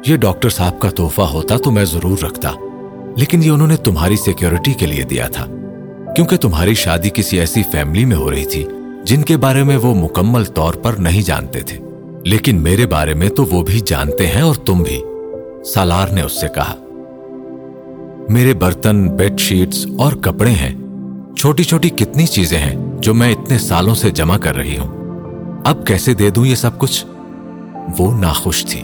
[0.06, 2.50] یہ ڈاکٹر صاحب کا تحفہ ہوتا تو میں ضرور رکھتا،
[3.16, 5.46] لیکن یہ انہوں نے تمہاری سیکیورٹی کے لیے دیا تھا۔
[6.16, 8.66] کیونکہ تمہاری شادی کسی ایسی فیملی میں ہو رہی تھی
[9.04, 11.78] جن کے بارے میں وہ مکمل طور پر نہیں جانتے تھے۔
[12.24, 15.02] لیکن میرے بارے میں تو وہ بھی جانتے ہیں اور تم بھی۔
[15.64, 16.74] سالار نے اس سے کہا،
[18.28, 20.74] میرے برتن بیڈ شیٹس اور کپڑے ہیں۔
[21.37, 25.03] چھوٹی چھوٹی کتنی چیزیں ہیں جو میں اتنے سالوں سے جمع کر رہی ہوں۔
[25.64, 27.07] اب کیسے دے دوں یہ سب کچھ؟
[27.98, 28.83] وہ ناخوش تھی۔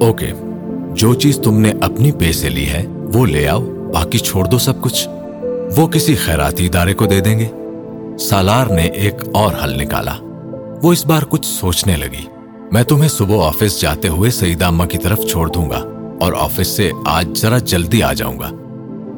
[0.00, 0.32] اوکے،
[0.92, 3.60] جو چیز تم نے اپنی پے سے لی ہے، وہ لے آؤ،
[3.94, 5.08] باقی چھوڑ دو سب کچھ۔
[5.76, 7.48] وہ کسی خیراتی ادارے کو دے دیں گے۔
[8.18, 10.12] سالار نے ایک اور حل نکالا۔
[10.82, 12.26] وہ اس بار کچھ سوچنے لگی۔
[12.72, 15.84] میں تمہیں صبح آفس جاتے ہوئے سعیدہ اما کی طرف چھوڑ دوں گا
[16.20, 18.50] اور آفس سے آج ذرا جلدی آ جاؤں گا۔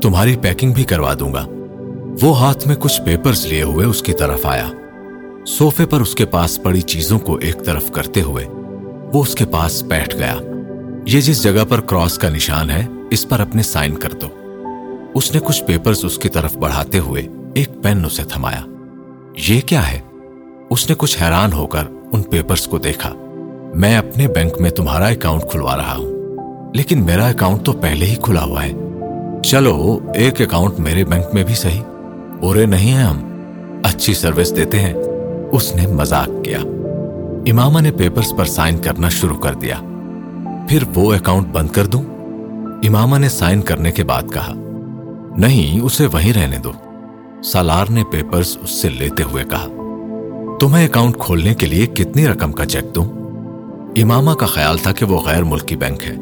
[0.02, 1.46] تمہاری پیکنگ بھی کروا دوں گا۔
[2.22, 4.68] وہ ہاتھ میں کچھ پیپرز لیے ہوئے اس کی طرف آیا۔
[5.46, 8.44] سوفے پر اس کے پاس پڑی چیزوں کو ایک طرف کرتے ہوئے،
[9.12, 10.34] وہ اس کے پاس بیٹھ گیا۔
[11.06, 14.26] یہ جس جگہ پر کراس کا نشان ہے، اس پر اپنے سائن کر دو۔
[15.14, 17.22] اس نے کچھ پیپرز اس کی طرف بڑھاتے ہوئے
[17.54, 18.62] ایک پین اسے تھمایا۔
[19.48, 20.00] یہ کیا ہے؟
[20.70, 21.82] اس نے کچھ حیران ہو کر
[22.12, 23.12] ان پیپرز کو دیکھا۔
[23.74, 26.12] میں اپنے بینک میں تمہارا اکاؤنٹ کھلوا رہا ہوں۔
[26.74, 28.72] لیکن میرا اکاؤنٹ تو پہلے ہی کھلا ہوا ہے۔
[29.42, 31.82] چلو، ایک اکاؤنٹ میرے بینک میں بھی صحیح۔
[32.40, 33.18] برے نہیں ہیں ہم۔
[33.84, 34.94] اچھی سروس دیتے ہیں۔
[35.56, 36.58] اس نے مزاق کیا۔
[37.50, 39.74] امامہ نے پیپرز پر سائن کرنا شروع کر دیا۔
[40.68, 42.02] پھر وہ اکاؤنٹ بند کر دوں؟
[42.86, 44.54] امامہ نے سائن کرنے کے بعد کہا،
[45.36, 46.72] نہیں، اسے وہیں رہنے دو۔
[47.44, 49.66] سالار نے پیپرز اس سے لیتے ہوئے کہا،
[50.60, 53.04] تمہیں اکاؤنٹ کھولنے کے لیے کتنی رقم کا چیک دوں؟
[53.96, 56.14] امامہ کا خیال تھا کہ وہ غیر ملکی بینک ہے۔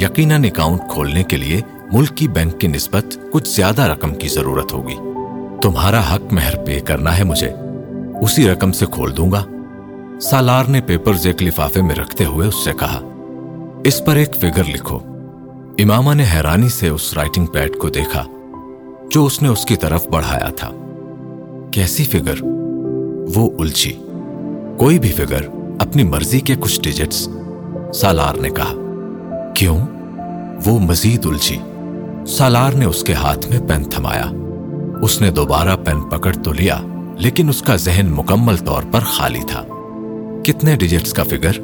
[0.00, 1.60] یقیناً اکاؤنٹ کھولنے کے لیے
[1.92, 4.96] ملکی بینک کی نسبت کچھ زیادہ رقم کی ضرورت ہوگی۔
[5.62, 7.52] تمہارا حق مہر پے کرنا ہے مجھے۔
[8.22, 9.44] اسی رقم سے کھول دوں گا۔
[10.20, 13.00] سالار نے پیپرز ایک لفافے میں رکھتے ہوئے اس سے کہا،
[13.84, 14.98] اس پر ایک فگر لکھو۔
[15.78, 18.24] امامہ نے حیرانی سے اس رائٹنگ پیڈ کو دیکھا،
[19.10, 20.70] جو اس نے اس کی طرف بڑھایا تھا۔
[21.70, 22.34] کیسی فگر؟
[23.34, 23.92] وہ الجھی۔
[24.78, 25.40] کوئی بھی فگر،
[25.80, 27.28] اپنی مرضی کے کچھ ڈیجٹس
[27.94, 28.72] سالار نے کہا،
[29.54, 29.78] کیوں؟
[30.66, 31.58] وہ مزید الجھی۔
[32.26, 34.24] سالار نے اس کے ہاتھ میں پین تھمایا۔
[35.02, 36.80] اس نے دوبارہ پین پکڑ تو لیا۔
[37.16, 39.62] لیکن اس کا ذہن مکمل طور پر خالی تھا۔
[40.44, 41.60] کتنے ڈیجٹس کا فگر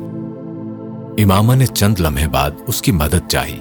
[1.18, 3.58] امامہ نے چند لمحے بعد اس کی مدد چاہی۔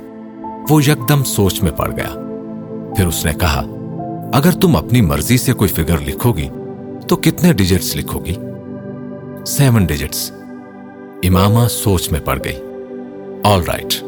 [0.69, 2.09] وہ یکدم سوچ میں پڑ گیا۔
[2.97, 3.63] پھر اس نے کہا،
[4.33, 6.47] اگر تم اپنی مرضی سے کوئی فگر لکھو گی،
[7.07, 8.35] تو کتنے ڈیجٹس لکھو گی؟
[9.45, 10.31] سیون ڈیجٹس
[11.23, 12.57] امامہ سوچ میں پڑ گئی۔
[13.43, 14.03] آل رائٹ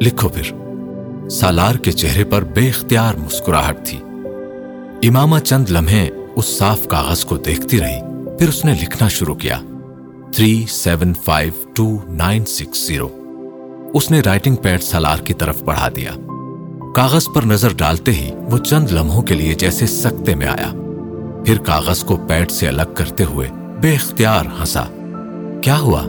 [0.00, 0.52] لکھو پھر۔
[1.28, 3.98] سالار کے چہرے پر بے اختیار مسکراہٹ تھی۔
[5.08, 8.00] امامہ چند لمحے اس صاف کاغذ کو دیکھتی رہی،
[8.38, 9.60] پھر اس نے لکھنا شروع کیا۔
[10.32, 13.08] Three seven five two nine six zero.
[13.94, 16.10] اس نے رائٹنگ پیڈ سالار کی طرف بڑھا دیا۔
[16.94, 20.72] کاغذ پر نظر ڈالتے ہی وہ چند لمحوں کے لیے جیسے سکتے میں آیا۔
[21.46, 23.48] پھر کاغذ کو پیڈ سے الگ کرتے ہوئے
[23.80, 24.84] بے اختیار ہنسا۔
[25.62, 26.02] کیا ہوا؟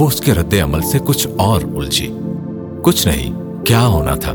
[0.00, 2.14] وہ اس کے رد عمل سے کچھ اور الجھی۔
[2.82, 4.32] کچھ نہیں، کیا ہونا تھا؟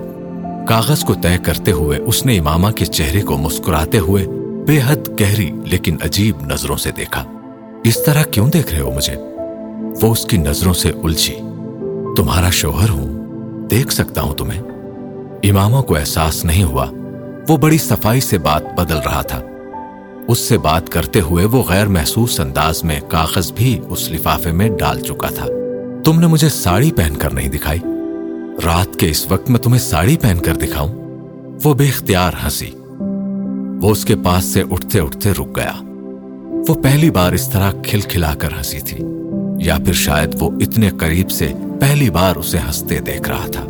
[0.68, 4.26] کاغذ کو طے کرتے ہوئے اس نے امامہ کے چہرے کو مسکراتے ہوئے
[4.68, 7.24] بے حد گہری لیکن عجیب نظروں سے دیکھا۔
[7.84, 9.16] اس طرح کیوں دیکھ رہے ہو مجھے؟
[10.02, 11.36] وہ اس کی نظروں سے الجھی۔
[12.18, 13.08] تمہارا شوہر ہوں،
[13.70, 14.62] دیکھ سکتا ہوں تمہیں۔
[15.44, 16.86] امامہ کو احساس نہیں ہوا،
[17.50, 19.42] وہ بڑی صفائی سے بات بدل رہا تھا۔
[20.28, 24.70] اس سے بات کرتے ہوئے وہ غیر محسوس انداز میں کاغذ بھی اس لفافے میں
[24.70, 25.46] ڈال چکا تھا۔
[26.04, 27.80] تم نے مجھے ساڑی پہن کر نہیں دکھائی۔
[28.66, 30.94] رات کے اس وقت میں تمہیں ساڑی پہن کر دکھاؤں؟
[31.64, 32.72] وہ بے اختیار ہنسی۔
[33.82, 35.72] وہ اس کے پاس سے اٹھتے اٹھتے رک گیا۔
[36.68, 39.04] وہ پہلی بار اس طرح کھل کھلا کر ہنسی تھی،
[39.60, 43.66] یا پھر شاید وہ اتنے قریب سے پہلی بار اسے ہنستے دیکھ رہا تھا۔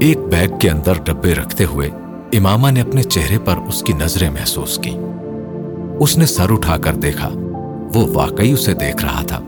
[0.00, 1.88] ایک بیگ کے اندر ڈبے رکھتے ہوئے
[2.32, 4.96] امامہ نے اپنے چہرے پر اس کی نظریں محسوس کی
[6.00, 7.28] اس نے سر اٹھا کر دیکھا،
[7.94, 9.40] وہ واقعی اسے دیکھ رہا تھا۔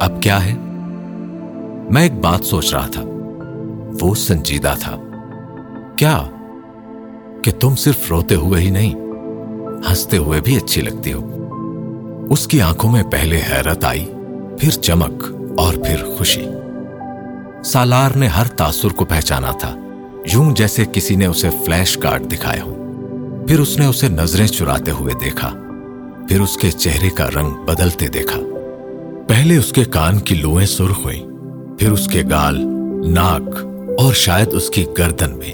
[0.00, 0.54] اب کیا ہے؟
[1.90, 3.02] میں ایک بات سوچ رہا تھا۔
[4.00, 4.96] وہ سنجیدہ تھا۔
[5.96, 6.22] کیا
[7.42, 8.94] کہ تم صرف روتے ہوئے ہی نہیں،
[9.90, 11.26] ہنستے ہوئے بھی اچھی لگتی ہو۔
[12.30, 14.04] اس کی آنکھوں میں پہلے حیرت آئی،
[14.60, 15.24] پھر چمک
[15.58, 16.44] اور پھر خوشی۔
[17.64, 19.76] سالار نے ہر تاثر کو پہچانا تھا،
[20.32, 22.74] یوں جیسے کسی نے اسے فلیش کارڈ دکھائے ہوں۔
[23.48, 25.54] پھر اس نے اسے نظریں چراتے ہوئے دیکھا،
[26.28, 28.40] پھر اس کے چہرے کا رنگ بدلتے دیکھا۔
[29.28, 31.26] پہلے اس کے کان کی لوئیں سرخ ہوئی
[31.78, 32.60] پھر اس کے گال،
[33.10, 33.64] ناک
[33.98, 35.52] اور شاید اس کی گردن بھی۔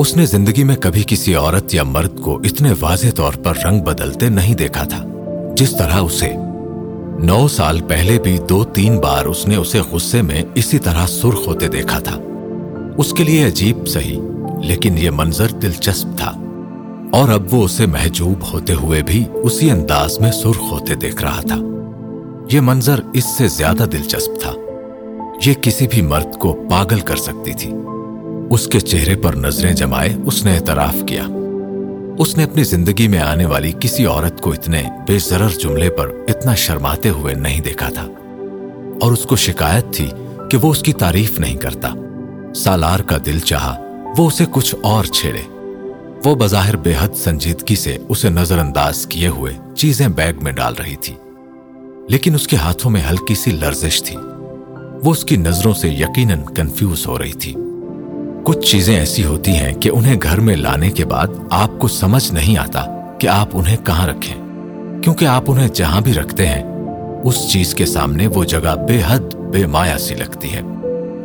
[0.00, 3.80] اس نے زندگی میں کبھی کسی عورت یا مرد کو اتنے واضح طور پر رنگ
[3.80, 5.04] بدلتے نہیں دیکھا تھا،
[5.56, 6.32] جس طرح اسے۔
[7.26, 11.46] نو سال پہلے بھی دو تین بار اس نے اسے غصے میں اسی طرح سرخ
[11.46, 12.18] ہوتے دیکھا تھا۔
[12.96, 14.20] اس کے لیے عجیب سہی
[14.62, 16.32] لیکن یہ منظر دلچسپ تھا۔
[17.12, 21.40] اور اب وہ اسے محجوب ہوتے ہوئے بھی اسی انداز میں سرخ ہوتے دیکھ رہا
[21.40, 21.56] تھا۔
[22.52, 24.52] یہ منظر اس سے زیادہ دلچسپ تھا۔
[25.46, 27.72] یہ کسی بھی مرد کو پاگل کر سکتی تھی۔
[28.50, 31.26] اس کے چہرے پر نظریں جمائے اس نے اعتراف کیا۔
[32.18, 36.08] اس نے اپنی زندگی میں آنے والی کسی عورت کو اتنے بے ضرر جملے پر
[36.28, 38.06] اتنا شرماتے ہوئے نہیں دیکھا تھا۔
[39.02, 40.10] اور اس کو شکایت تھی
[40.50, 41.88] کہ وہ اس کی تعریف نہیں کرتا۔
[42.56, 43.76] سالار کا دل چاہا،
[44.18, 45.42] وہ اسے کچھ اور چھیڑے۔
[46.24, 50.74] وہ بظاہر بے حد سنجیدگی سے اسے نظر انداز کیے ہوئے چیزیں بیگ میں ڈال
[50.74, 51.14] رہی تھی۔
[52.08, 54.16] لیکن اس کے ہاتھوں میں ہلکی سی لرزش تھی۔
[55.04, 57.54] وہ اس کی نظروں سے یقیناً کنفیوز ہو رہی تھی۔
[58.44, 62.32] کچھ چیزیں ایسی ہوتی ہیں کہ انہیں گھر میں لانے کے بعد آپ کو سمجھ
[62.32, 62.84] نہیں آتا
[63.20, 64.34] کہ آپ انہیں کہاں رکھیں۔
[65.02, 66.62] کیونکہ آپ انہیں جہاں بھی رکھتے ہیں،
[67.24, 70.60] اس چیز کے سامنے وہ جگہ بے حد بے مایا سی لگتی ہے۔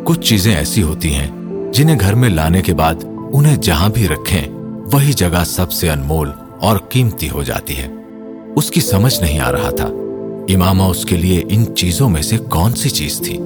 [0.03, 1.27] کچھ چیزیں ایسی ہوتی ہیں
[1.73, 2.95] جنہیں گھر میں لانے کے بعد
[3.33, 4.43] انہیں جہاں بھی رکھیں،
[4.93, 7.87] وہی جگہ سب سے انمول اور قیمتی ہو جاتی ہے۔
[8.55, 9.87] اس کی سمجھ نہیں آ رہا تھا۔
[10.49, 13.37] امامہ، اس کے لیے ان چیزوں میں سے کون سی چیز تھی؟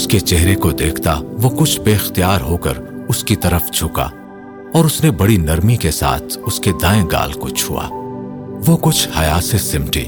[0.00, 2.72] اس کے چہرے کو دیکھتا وہ کچھ بے اختیار ہو کر
[3.08, 4.08] اس کی طرف جھکا
[4.74, 7.88] اور اس نے بڑی نرمی کے ساتھ اس کے دائیں گال کو چھوا۔
[8.66, 10.04] وہ کچھ حیا سے سمٹی۔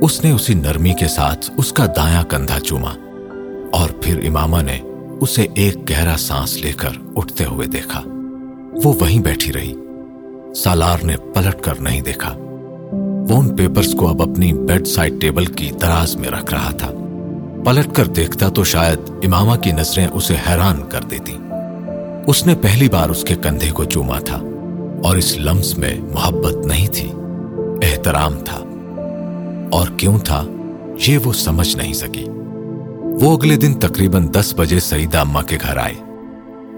[0.00, 2.90] اس نے اسی نرمی کے ساتھ اس کا دایاں کندھا چوما
[3.72, 4.80] اور پھر امامہ نے
[5.20, 8.00] اسے ایک گہرا سانس لے کر اٹھتے ہوئے دیکھا۔
[8.84, 9.74] وہ وہیں بیٹھی رہی۔
[10.54, 12.32] سالار نے پلٹ کر نہیں دیکھا۔
[13.28, 16.92] وہ ان پیپرز کو اب اپنی بیڈ سائڈ ٹیبل کی دراز میں رکھ رہا تھا۔
[17.64, 21.36] پلٹ کر دیکھتا تو شاید امامہ کی نظریں اسے حیران کر دیتی۔
[22.26, 24.36] اس نے پہلی بار اس کے کندھے کو چوما تھا
[25.04, 27.12] اور اس لمس میں محبت نہیں تھی،
[27.82, 28.58] احترام تھا۔
[29.72, 30.44] اور کیوں تھا،
[31.06, 32.26] یہ وہ سمجھ نہیں سکی۔
[33.20, 35.94] وہ اگلے دن تقریباً دس بجے سعیدہ اما کے گھر آئے۔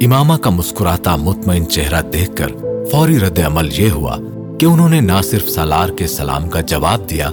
[0.05, 2.49] امامہ کا مسکراتا مطمئن چہرہ دیکھ کر
[2.93, 4.17] فوری رد عمل یہ ہوا
[4.61, 7.31] کہ انہوں نے نہ صرف سالار کے سلام کا جواب دیا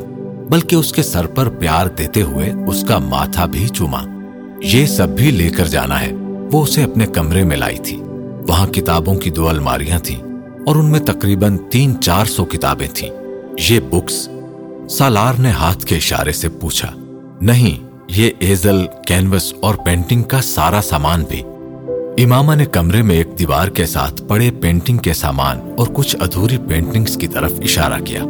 [0.50, 4.00] بلکہ اس کے سر پر پیار دیتے ہوئے اس کا ماتھا بھی چوما۔
[4.64, 6.12] یہ سب بھی لے کر جانا ہے۔
[6.52, 7.98] وہ اسے اپنے کمرے میں لائی تھی۔
[8.48, 10.22] وہاں کتابوں کی دو الماریاں تھیں
[10.68, 13.10] اور ان میں تقریباً تین چار سو کتابیں تھیں۔
[13.70, 14.30] یہ بکس
[14.90, 16.88] سالار نے ہاتھ کے اشارے سے پوچھا۔
[17.42, 21.42] نہیں، یہ ایزل کینوس اور پینٹنگ کا سارا سامان بھی۔
[22.24, 26.58] امامہ نے کمرے میں ایک دیوار کے ساتھ پڑے پینٹنگ کے سامان اور کچھ ادھوری
[26.68, 28.24] پینٹنگز کی طرف اشارہ کیا۔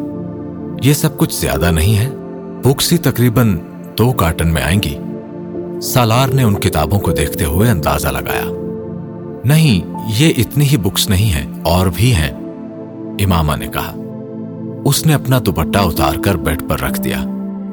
[0.83, 2.09] یہ سب کچھ زیادہ نہیں ہے۔
[2.63, 3.57] بکس ہی تقریباً
[3.97, 4.97] دو کارٹن میں آئیں گی۔
[5.81, 8.45] سالار نے ان کتابوں کو دیکھتے ہوئے اندازہ لگایا۔
[9.45, 12.31] نہیں، یہ اتنی ہی بکس نہیں ہیں، اور بھی ہیں،
[13.19, 13.95] امامہ نے کہا۔
[14.85, 17.19] اس نے اپنا دوپٹہ اتار کر بیڈ پر رکھ دیا،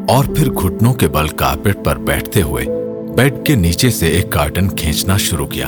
[0.08, 2.64] اور پھر گھٹنوں کے بل کارپیٹ پر بیٹھتے ہوئے
[3.16, 5.66] بیڈ کے نیچے سے ایک کارٹن کھینچنا شروع کیا۔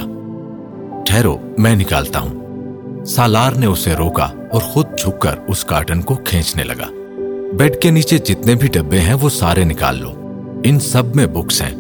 [1.07, 6.15] ٹھہرو، میں نکالتا ہوں۔ سالار نے اسے روکا اور خود جھک کر اس کارٹن کو
[6.15, 6.87] کھینچنے لگا۔
[7.53, 10.13] بیڈ کے نیچے جتنے بھی ڈبے ہیں وہ سارے نکال لو۔
[10.65, 11.75] ان سب میں بکس ہیں۔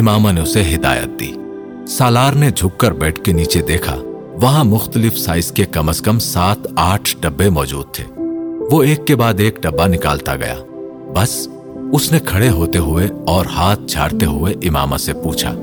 [0.00, 1.32] اماما نے اسے ہدایت دی۔
[1.88, 3.96] سالار نے جھک کر بیڈ کے نیچے دیکھا۔
[4.42, 8.04] وہاں مختلف سائز کے کم از کم سات، آٹھ ڈبے موجود تھے۔
[8.70, 10.54] وہ ایک کے بعد ایک ڈبا نکالتا گیا۔
[11.16, 11.48] بس
[11.92, 15.54] اس نے کھڑے ہوتے ہوئے اور ہاتھ جھاڑتے ہوئے اماما سے پوچھا۔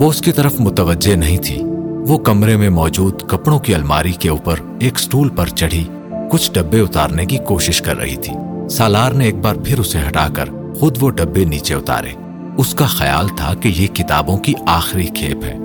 [0.00, 1.62] وہ اس کی طرف متوجہ نہیں تھی۔
[2.08, 5.84] وہ کمرے میں موجود کپڑوں کی الماری کے اوپر ایک سٹول پر چڑھی۔
[6.30, 8.32] کچھ ڈبے اتارنے کی کوشش کر رہی تھی۔
[8.70, 10.44] سالار نے ایک بار پھر اسے ہٹا کر
[10.80, 12.12] خود وہ ڈبے نیچے اتارے۔
[12.58, 15.56] اس کا خیال تھا کہ یہ کتابوں کی آخری کھیپ ہے،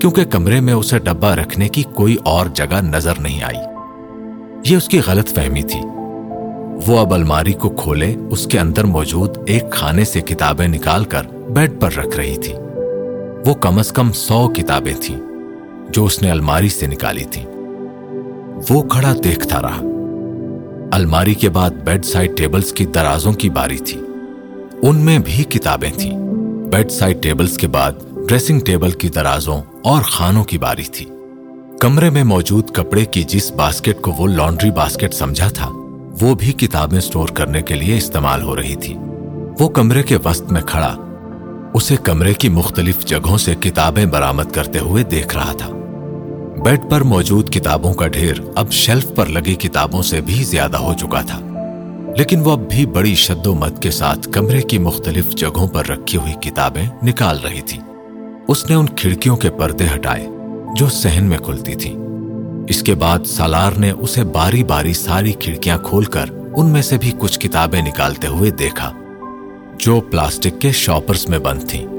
[0.00, 3.56] کیونکہ کمرے میں اسے ڈبا رکھنے کی کوئی اور جگہ نظر نہیں آئی۔
[4.72, 5.80] یہ اس کی غلط فہمی تھی۔
[6.86, 11.22] وہ اب الماری کو کھولے، اس کے اندر موجود ایک کھانے سے کتابیں نکال کر
[11.50, 12.54] بیڈ پر رکھ رہی تھی۔
[13.46, 15.20] وہ کم از کم سو کتابیں تھیں
[15.90, 17.44] جو اس نے الماری سے نکالی تھی
[18.70, 19.93] وہ کھڑا دیکھتا رہا۔
[20.92, 24.00] الماری کے بعد بیڈ سائڈ ٹیبلز کی درازوں کی باری تھی۔
[24.82, 26.18] ان میں بھی کتابیں تھیں۔
[26.72, 27.92] بیڈ سائڈ ٹیبلز کے بعد
[28.28, 31.06] ڈریسنگ ٹیبل کی درازوں اور خانوں کی باری تھی۔
[31.80, 35.68] کمرے میں موجود کپڑے کی جس باسکٹ کو وہ لانڈری باسکٹ سمجھا تھا،
[36.20, 38.96] وہ بھی کتابیں سٹور کرنے کے لیے استعمال ہو رہی تھی۔
[39.60, 40.96] وہ کمرے کے وسط میں کھڑا،
[41.74, 45.83] اسے کمرے کی مختلف جگہوں سے کتابیں برامت کرتے ہوئے دیکھ رہا تھا۔
[46.64, 50.94] بیڈ پر موجود کتابوں کا ڈھیر اب شیلف پر لگی کتابوں سے بھی زیادہ ہو
[50.94, 51.40] چکا تھا۔
[52.16, 55.86] لیکن وہ اب بھی بڑی شد و مت کے ساتھ کمرے کی مختلف جگہوں پر
[55.86, 57.78] رکھی ہوئی کتابیں نکال رہی تھی۔
[58.48, 60.28] اس نے ان کھڑکیوں کے پردے ہٹائے
[60.76, 61.96] جو سہن میں کھلتی تھی
[62.68, 66.24] اس کے بعد سالار نے اسے باری باری ساری کھڑکیاں کھول کر
[66.56, 68.92] ان میں سے بھی کچھ کتابیں نکالتے ہوئے دیکھا،
[69.78, 71.93] جو پلاسٹک کے شاپرز میں بند تھیں۔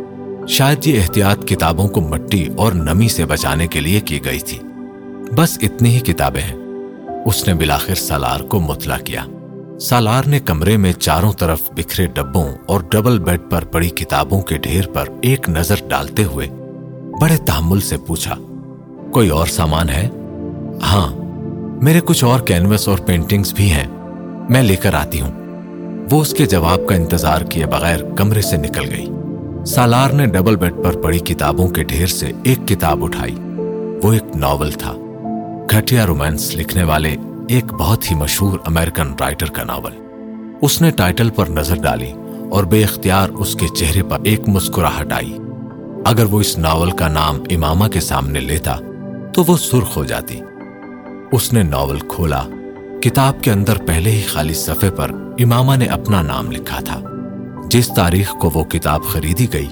[0.47, 4.59] شاید یہ احتیاط کتابوں کو مٹی اور نمی سے بچانے کے لیے کی گئی تھی۔
[5.35, 6.55] بس اتنی ہی کتابیں ہیں۔
[7.25, 9.25] اس نے بلاخر سالار کو مطلع کیا۔
[9.81, 14.57] سالار نے کمرے میں چاروں طرف بکھرے ڈبوں اور ڈبل بیڈ پر پڑی کتابوں کے
[14.57, 16.47] ڈھیر پر ایک نظر ڈالتے ہوئے
[17.21, 18.35] بڑے تحمل سے پوچھا،
[19.11, 20.09] کوئی اور سامان ہے؟
[20.83, 21.15] ہاں
[21.83, 23.87] میرے کچھ اور کینوس اور پینٹنگز بھی ہیں۔
[24.49, 25.31] میں لے کر آتی ہوں۔
[26.11, 29.05] وہ اس کے جواب کا انتظار کیے بغیر کمرے سے نکل گئی۔
[29.67, 33.35] سالار نے ڈبل بیڈ پر پڑی کتابوں کے ڈھیر سے ایک کتاب اٹھائی۔
[34.03, 34.93] وہ ایک ناول تھا۔
[35.71, 37.15] گھٹیا رومانس لکھنے والے
[37.49, 39.91] ایک بہت ہی مشہور امریکن رائٹر کا ناول۔
[40.61, 42.11] اس نے ٹائٹل پر نظر ڈالی
[42.51, 45.37] اور بے اختیار اس کے چہرے پر ایک مسکراہٹ آئی۔
[46.05, 48.77] اگر وہ اس ناول کا نام اماما کے سامنے لیتا
[49.33, 50.39] تو وہ سرخ ہو جاتی۔
[51.31, 52.43] اس نے ناول کھولا۔
[53.01, 57.01] کتاب کے اندر پہلے ہی خالی صفحے پر اماما نے اپنا نام لکھا تھا۔
[57.69, 59.67] جس تاریخ کو وہ کتاب خریدی گئی،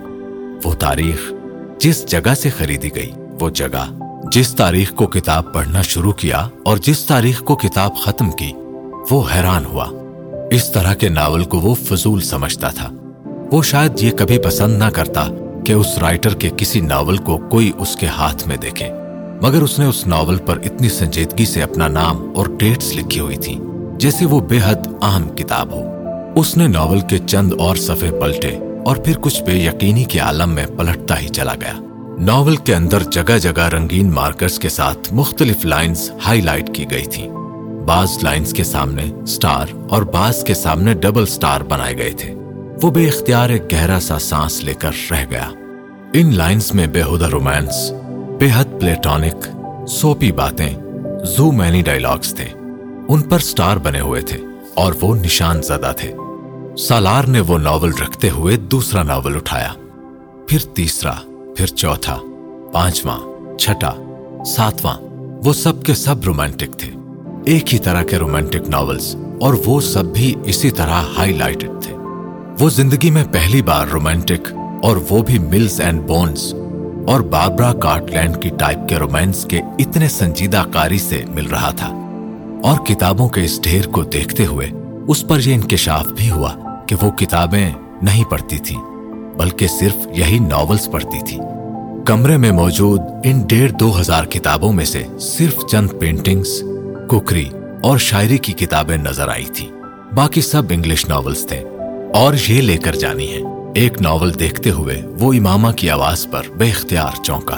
[0.63, 1.33] وہ تاریخ
[1.79, 3.93] جس جگہ سے خریدی گئی، وہ جگہ
[4.31, 8.51] جس تاریخ کو کتاب پڑھنا شروع کیا اور جس تاریخ کو کتاب ختم کی،
[9.11, 9.87] وہ حیران ہوا۔
[10.51, 12.89] اس طرح کے ناول کو وہ فضول سمجھتا تھا۔
[13.51, 15.27] وہ شاید یہ کبھی پسند نہ کرتا
[15.65, 18.89] کہ اس رائٹر کے کسی ناول کو کوئی اس کے ہاتھ میں دیکھے۔
[19.41, 23.37] مگر اس نے اس ناول پر اتنی سنجیدگی سے اپنا نام اور ڈیٹس لکھی ہوئی
[23.37, 23.59] تھی
[23.97, 25.92] جیسے وہ بے حد اہم کتاب ہو۔
[26.35, 30.49] اس نے ناول کے چند اور صفحے پلٹے اور پھر کچھ بے یقینی کے عالم
[30.49, 31.73] میں پلٹتا ہی چلا گیا۔
[32.19, 37.05] ناول کے اندر جگہ جگہ رنگین مارکرز کے ساتھ مختلف لائنز ہائی لائٹ کی گئی
[37.05, 37.27] تھی
[37.85, 42.35] بعض لائنز کے سامنے سٹار اور بعض کے سامنے ڈبل سٹار بنائے گئے تھے۔
[42.81, 45.49] وہ بے اختیار ایک گہرا سا سانس لے کر رہ گیا۔
[46.13, 47.91] ان لائنز میں بےحدہ رومانس،
[48.39, 49.47] بے حد پلیٹونک،
[49.89, 50.75] سوپی باتیں،
[51.23, 52.45] زو مینی ڈائلاگز تھے۔
[53.07, 54.37] ان پر سٹار بنے ہوئے تھے
[54.73, 56.11] اور وہ نشان زدہ تھے۔
[56.77, 59.73] سالار نے وہ ناول رکھتے ہوئے دوسرا ناول اٹھایا۔
[60.47, 61.11] پھر تیسرا،
[61.57, 62.17] پھر چوتھا،
[62.73, 63.17] پانچواں،
[63.57, 63.91] چھٹا،
[64.45, 64.97] ساتواں،
[65.45, 66.91] وہ سب کے سب رومانٹک تھے۔
[67.45, 71.95] ایک ہی طرح کے رومانٹک ناولز، اور وہ سب بھی اسی طرح ہائی لائٹڈ تھے۔
[72.59, 74.53] وہ زندگی میں پہلی بار رومانٹک،
[74.83, 76.53] اور وہ بھی ملز اینڈ بونز،
[77.07, 81.71] اور بابرا کارٹ لینڈ کی ٹائپ کے رومانس کے اتنے سنجیدہ کاری سے مل رہا
[81.71, 81.87] تھا۔
[82.63, 84.69] اور کتابوں کے اس ڈھیر کو دیکھتے ہوئے
[85.07, 86.53] اس پر یہ انکشاف بھی ہوا
[86.87, 87.71] کہ وہ کتابیں
[88.01, 88.75] نہیں پڑھتی تھی
[89.37, 91.37] بلکہ صرف یہی ناولز پڑھتی تھی
[92.05, 96.63] کمرے میں موجود ان ڈیڑھ دو ہزار کتابوں میں سے صرف چند پینٹنگز
[97.09, 97.49] ککری
[97.83, 99.69] اور شاعری کی کتابیں نظر آئی تھی
[100.15, 101.63] باقی سب انگلش ناولز تھے۔
[102.13, 103.41] اور یہ لے کر جانی ہے۔
[103.75, 107.57] ایک ناول دیکھتے ہوئے وہ امامہ کی آواز پر بے اختیار چونکا۔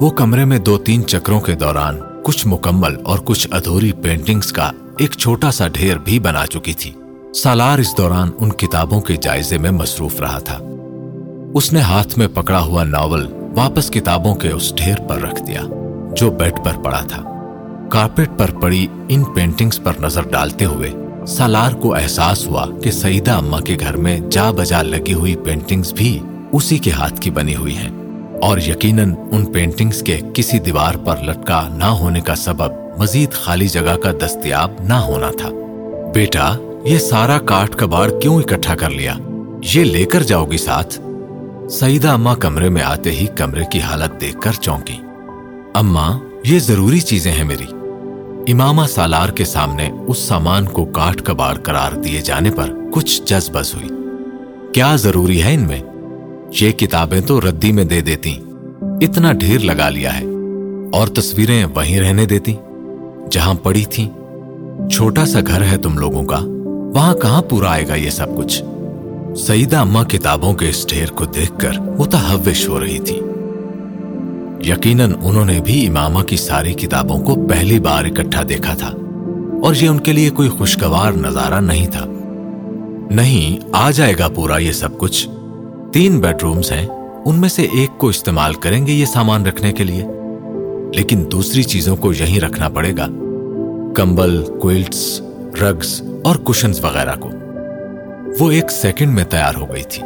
[0.00, 4.70] وہ کمرے میں دو تین چکروں کے دوران کچھ مکمل اور کچھ ادھوری پینٹنگز کا
[4.98, 6.92] ایک چھوٹا سا ڈھیر بھی بنا چکی تھی۔
[7.34, 10.58] سالار اس دوران ان کتابوں کے جائزے میں مصروف رہا تھا۔
[11.54, 15.60] اس نے ہاتھ میں پکڑا ہوا ناول واپس کتابوں کے اس ڈھیر پر رکھ دیا،
[16.16, 17.22] جو بیڈ پر پڑا تھا۔
[17.90, 20.92] کارپیٹ پر پڑی ان پینٹنگز پر نظر ڈالتے ہوئے
[21.26, 25.92] سالار کو احساس ہوا کہ سعیدہ اما کے گھر میں جا بجا لگی ہوئی پینٹنگز
[25.92, 26.18] بھی
[26.52, 27.90] اسی کے ہاتھ کی بنی ہوئی ہیں۔
[28.42, 33.68] اور یقیناً ان پینٹنگز کے کسی دیوار پر لٹکا نہ ہونے کا سبب مزید خالی
[33.68, 35.48] جگہ کا دستیاب نہ ہونا تھا۔
[36.14, 36.56] بیٹا
[36.86, 39.14] یہ سارا کاٹ کباڑ کیوں اکٹھا کر لیا؟
[39.74, 41.00] یہ لے کر جاؤ گی ساتھ؟
[41.70, 44.96] سعیدہ اما کمرے میں آتے ہی کمرے کی حالت دیکھ کر چونکی
[45.74, 47.64] اما یہ ضروری چیزیں ہیں میری۔
[48.52, 53.74] امامہ سالار کے سامنے اس سامان کو کاٹ کباڑ قرار دیے جانے پر کچھ جذبز
[53.74, 53.88] ہوئی۔
[54.72, 55.80] کیا ضروری ہے ان میں؟
[56.60, 58.40] یہ کتابیں تو ردی میں دے دیتی
[58.80, 60.24] اتنا ڈھیر لگا لیا ہے۔
[60.92, 62.54] اور تصویریں وہیں رہنے دیتی
[63.30, 64.10] جہاں پڑی تھی
[64.92, 66.40] چھوٹا سا گھر ہے تم لوگوں کا۔
[66.96, 68.62] وہاں کہاں پورا آئے گا یہ سب کچھ؟
[69.36, 73.20] سعیدہ اما کتابوں کے اس ڈھیر کو دیکھ کر متحوش ہو رہی تھی۔
[74.72, 78.92] یقیناً انہوں نے بھی امامہ کی ساری کتابوں کو پہلی بار اکٹھا دیکھا تھا
[79.62, 82.04] اور یہ ان کے لیے کوئی خوشگوار نظارہ نہیں تھا۔
[83.10, 85.28] نہیں، آ جائے گا پورا یہ سب کچھ۔
[85.92, 86.86] تین بیڈ رومز ہیں،
[87.24, 90.04] ان میں سے ایک کو استعمال کریں گے یہ سامان رکھنے کے لیے۔
[90.94, 93.06] لیکن دوسری چیزوں کو یہیں رکھنا پڑے گا۔
[93.94, 95.20] کمبل، کوئلٹس
[95.62, 97.30] رگز اور کشنز وغیرہ کو۔
[98.40, 100.02] وہ ایک سیکنڈ میں تیار ہو گئی تھی۔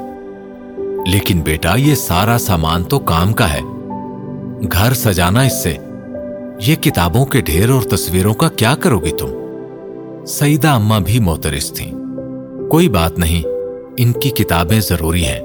[1.12, 3.60] لیکن بیٹا، یہ سارا سامان تو کام کا ہے۔
[4.72, 5.76] گھر سجانا اس سے۔
[6.66, 9.28] یہ کتابوں کے ڈھیر اور تصویروں کا کیا کرو گی تم؟
[10.26, 11.92] سعیدہ اما بھی موترس تھیں۔
[12.70, 13.48] کوئی بات نہیں،
[13.96, 15.40] ان کی کتابیں ضروری ہیں۔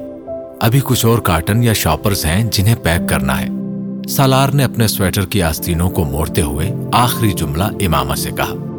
[0.61, 3.47] ابھی کچھ اور کارٹن یا شاپرز ہیں جنہیں پیک کرنا ہے۔
[4.09, 8.74] سالار نے اپنے سویٹر کی آستینوں کو موڑتے ہوئے آخری جملہ امامہ سے کہا۔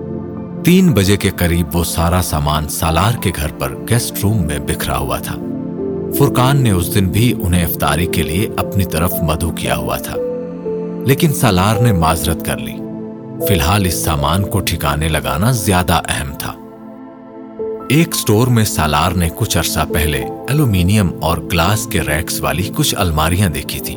[0.66, 4.98] تین بجے کے قریب وہ سارا سامان سالار کے گھر پر گیسٹ روم میں بکھرا
[4.98, 5.36] ہوا تھا۔
[6.18, 10.14] فرقان نے اس دن بھی انہیں افطاری کے لیے اپنی طرف مدعو کیا ہوا تھا۔
[11.06, 12.72] لیکن سالار نے معذرت کر لی۔
[13.48, 16.54] فی الحال اس سامان کو ٹھکانے لگانا زیادہ اہم تھا۔
[17.88, 22.94] ایک سٹور میں سالار نے کچھ عرصہ پہلے الومینیم اور گلاس کے ریکس والی کچھ
[22.98, 23.94] الماریاں دیکھی تھی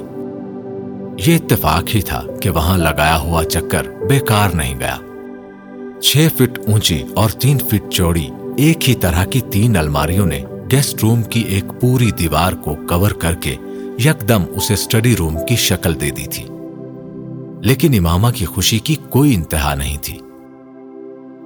[1.26, 4.98] یہ اتفاق ہی تھا کہ وہاں لگایا ہوا چکر بیکار نہیں گیا۔
[6.02, 8.28] چھ فٹ اونچی اور تین فٹ چوڑی
[8.58, 13.12] ایک ہی طرح کی تین الماریوں نے گیسٹ روم کی ایک پوری دیوار کو کور
[13.12, 13.56] کر کے
[14.06, 16.44] یکدم اسے اسٹڈی روم کی شکل دے دی تھی۔
[17.62, 20.20] لیکن امامہ کی خوشی کی کوئی انتہا نہیں تھی۔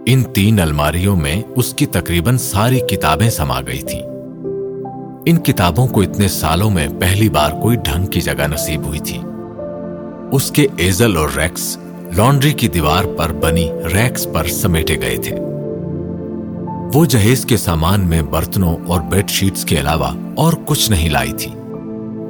[0.06, 4.02] ان تین الماریوں میں اس کی تقریباً ساری کتابیں سما گئی تھیں۔
[5.26, 9.18] ان کتابوں کو اتنے سالوں میں پہلی بار کوئی ڈھنگ کی جگہ نصیب ہوئی تھی۔
[10.32, 11.78] اس کے ایزل اور ریکس
[12.18, 15.36] لانڈری کی دیوار پر بنی ریکس پر سمیٹے گئے تھے۔
[16.94, 21.34] وہ جہیز کے سامان میں برتنوں اور بیڈ شیٹس کے علاوہ اور کچھ نہیں لائی
[21.34, 21.52] تھی۔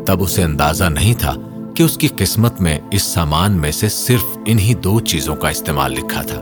[0.08, 1.34] تب اسے اندازہ نہیں تھا
[1.76, 5.92] کہ اس کی قسمت میں اس سامان میں سے صرف انہی دو چیزوں کا استعمال
[5.92, 6.42] لکھا تھا۔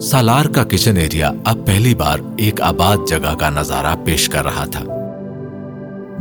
[0.00, 4.64] سالار کا کچن ایریا اب پہلی بار ایک آباد جگہ کا نظارہ پیش کر رہا
[4.64, 4.84] تھا۔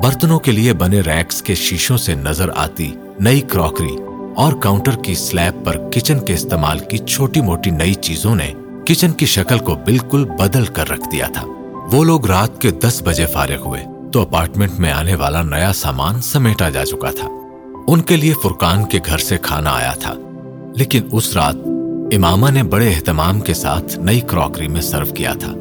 [0.04, 3.96] برتنوں کے لیے بنے ریکس کے شیشوں سے نظر آتی نئی کراکری
[4.38, 8.54] اور کاؤنٹر کی سلیب پر کچن کے استعمال کی چھوٹی موٹی نئی چیزوں نے
[8.86, 11.48] کچن کی شکل کو بالکل بدل کر رکھ دیا تھا۔
[11.92, 13.84] وہ لوگ رات کے دس بجے فارغ ہوئے
[14.14, 17.30] تو اپارٹمنٹ میں آنے والا نیا سامان سمیٹا جا چکا تھا۔
[17.88, 20.14] ان کے لیے فرقان کے گھر سے کھانا آیا تھا۔
[20.76, 21.56] لیکن اس رات
[22.14, 25.54] امامہ نے بڑے اہتمام کے ساتھ نئی کراکری میں سرو کیا تھا۔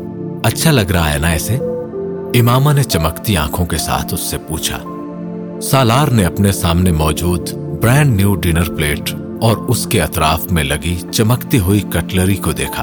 [0.44, 1.56] اچھا لگ رہا ہے نا ایسے
[2.38, 4.78] امامہ نے چمکتی آنکھوں کے ساتھ اس سے پوچھا۔
[5.62, 11.00] سالار نے اپنے سامنے موجود برانڈ نیو ڈنر پلیٹ اور اس کے اطراف میں لگی
[11.12, 12.82] چمکتی ہوئی کٹلری کو دیکھا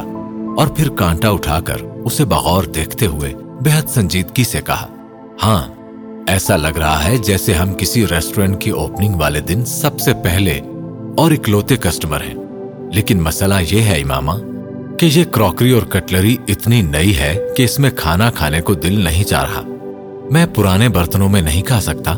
[0.57, 1.75] اور پھر کانٹا اٹھا کر
[2.05, 4.87] اسے بغور دیکھتے ہوئے بےحد سنجیدگی سے کہا
[5.43, 5.63] ہاں
[6.27, 10.59] ایسا لگ رہا ہے جیسے ہم کسی ریسٹورینٹ کی اوپننگ والے دن سب سے پہلے
[11.17, 12.35] اور اکلوتے کسٹمر ہیں۔
[12.93, 14.31] لیکن مسئلہ یہ ہے امامہ
[14.99, 19.03] کہ یہ کراکری اور کٹلری اتنی نئی ہے کہ اس میں کھانا کھانے کو دل
[19.03, 19.61] نہیں چاہ رہا۔
[20.31, 22.11] میں پرانے برتنوں میں نہیں کھا سکتا۔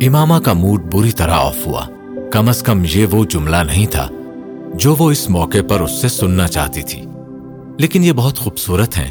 [0.00, 1.86] امامہ کا موڈ بری طرح آف ہوا۔
[2.34, 4.08] کم از کم یہ وہ جملہ نہیں تھا
[4.74, 7.02] جو وہ اس موقع پر اس سے سننا چاہتی تھی۔
[7.78, 9.10] لیکن یہ بہت خوبصورت ہیں۔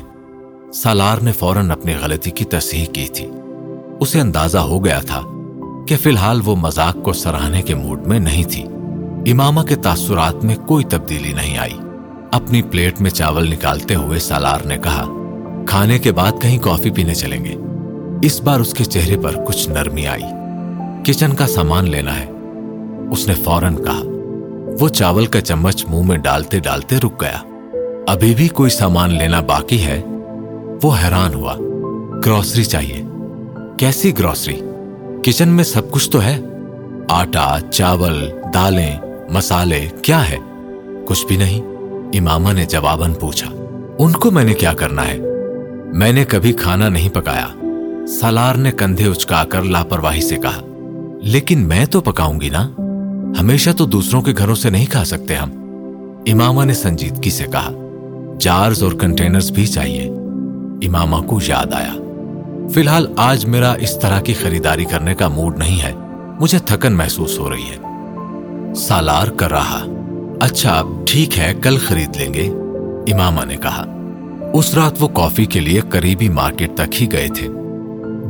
[0.74, 3.28] سالار نے فوراً اپنی غلطی کی تصحیح کی تھی۔
[4.00, 5.22] اسے اندازہ ہو گیا تھا
[5.88, 8.64] کہ فی الحال وہ مذاق کو سراہنے کے موڈ میں نہیں تھی۔
[9.32, 11.78] امامہ کے تاثرات میں کوئی تبدیلی نہیں آئی۔
[12.32, 15.06] اپنی پلیٹ میں چاول نکالتے ہوئے سالار نے کہا،
[15.68, 17.56] کھانے کے بعد کہیں کافی پینے چلیں گے۔
[18.22, 20.24] اس بار اس کے چہرے پر کچھ نرمی آئی۔
[21.06, 22.33] کچن کا سامان لینا ہے۔
[23.14, 24.02] اس نے فوراً کہا،
[24.80, 27.38] وہ چاول کا چمچ منہ میں ڈالتے ڈالتے رک گیا۔
[28.08, 30.02] ابھی بھی کوئی سامان لینا باقی ہے؟
[30.84, 31.56] وہ حیران ہوا۔
[32.26, 33.04] گروسری چاہیے۔
[33.78, 34.62] کیسی گروسری؟
[35.24, 36.40] کچن میں سب کچھ تو ہے؟
[37.10, 38.98] آٹا، چاول، دالیں،
[39.30, 40.38] مسالے، کیا ہے؟
[41.06, 41.62] کچھ بھی نہیں۔
[42.14, 43.52] امامہ نے جواباً پوچھا،
[44.00, 45.20] ان کو میں نے کیا کرنا ہے؟
[45.94, 47.48] میں نے کبھی کھانا نہیں پکایا۔
[48.08, 50.62] سالار نے کندھے اچکا کر لاپرواہی سے کہا،
[51.22, 52.70] لیکن میں تو پکاؤں گی نا؟
[53.40, 55.52] ہمیشہ تو دوسروں کے گھروں سے نہیں کھا سکتے ہم۔
[56.28, 57.72] امامہ نے سنجیدگی سے کہا،
[58.40, 60.08] جارز اور کنٹینرز بھی چاہیے۔
[60.88, 61.94] امامہ کو یاد آیا۔
[62.74, 65.92] فی الحال آج میرا اس طرح کی خریداری کرنے کا موڈ نہیں ہے۔
[66.40, 67.78] مجھے تھکن محسوس ہو رہی ہے۔
[68.76, 69.86] سالار کر رہا۔
[70.40, 72.50] اچھا ٹھیک ہے، کل خرید لیں گے۔
[73.14, 73.86] امامہ نے کہا۔
[74.54, 77.48] اس رات وہ کافی کے لیے قریبی مارکیٹ تک ہی گئے تھے۔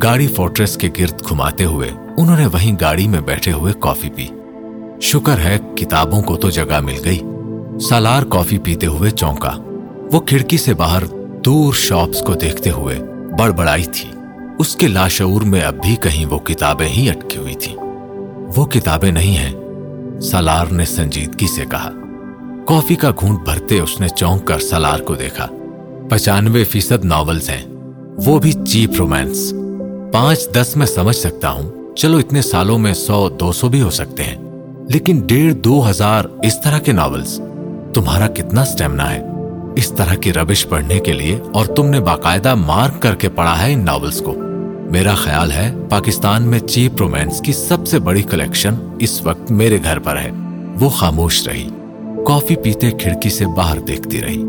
[0.04, 4.26] گاڑی فورٹریس کے گرد گھماتے ہوئے انہوں نے وہیں گاڑی میں بیٹھے ہوئے کافی پی۔
[5.02, 7.20] شکر ہے کتابوں کو تو جگہ مل گئی۔
[7.80, 9.52] سالار کافی پیتے ہوئے چونکا۔
[10.12, 11.04] وہ کھڑکی سے باہر
[11.46, 13.00] دور شاپس کو دیکھتے ہوئے
[13.40, 14.10] بڑبڑائی تھی۔
[14.60, 17.76] اس کے لاشعور میں اب بھی کہیں وہ کتابیں ہی اٹکی ہوئی تھی
[18.56, 19.54] وہ کتابیں نہیں ہیں،
[20.20, 21.92] سالار نے سنجیدگی سے کہا۔
[22.68, 25.48] کافی کا گھونٹ بھرتے اس نے چونک کر سالار کو دیکھا۔
[26.10, 27.64] پچانوے فیصد ناولز ہیں۔
[28.26, 29.54] وہ بھی چیپ رومانس۔
[30.14, 33.90] پانچ دس میں سمجھ سکتا ہوں۔ چلو اتنے سالوں میں سو، دو سو بھی ہو
[33.90, 34.43] سکتے ہیں۔
[34.90, 37.42] لیکن ڈیڑھ دو ہزار اس طرح کے ناولز،
[37.94, 39.22] تمہارا کتنا سٹیمنا ہے؟
[39.76, 43.68] اس طرح کی ربش پڑھنے کے لیے اور تم نے باقاعدہ مارک کر کے پڑھا
[43.68, 44.34] ہے ان ناولز کو۔
[44.92, 49.78] میرا خیال ہے پاکستان میں چیپ رومانس کی سب سے بڑی کلیکشن اس وقت میرے
[49.84, 50.32] گھر پر ہے۔
[50.80, 51.70] وہ خاموش رہی۔
[52.28, 54.44] کافی پیتے کھڑکی سے باہر دیکھتی رہی۔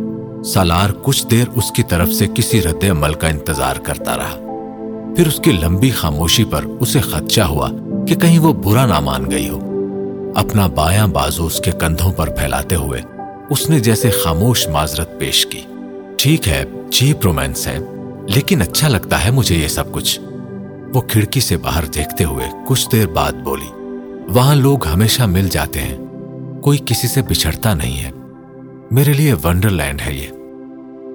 [0.45, 4.37] سالار کچھ دیر اس کی طرف سے کسی رد عمل کا انتظار کرتا رہا۔
[5.16, 7.68] پھر اس کی لمبی خاموشی پر اسے خدشہ ہوا
[8.09, 9.74] کہ کہیں وہ برا نہ مان گئی ہو۔
[10.35, 13.01] اپنا بایاں بازو اس کے کندھوں پر پھیلاتے ہوئے
[13.51, 15.61] اس نے جیسے خاموش معذرت پیش کی۔
[16.18, 17.78] ٹھیک ہے، چیپ رومانس ہے
[18.28, 20.20] لیکن اچھا لگتا ہے مجھے یہ سب کچھ۔
[20.95, 23.70] وہ کھڑکی سے باہر دیکھتے ہوئے کچھ دیر بعد بولی،
[24.28, 25.99] وہاں لوگ ہمیشہ مل جاتے ہیں،
[26.61, 28.11] کوئی کسی سے بچھڑتا نہیں ہے۔
[28.91, 30.28] میرے لیے ونڈر لینڈ ہے یہ۔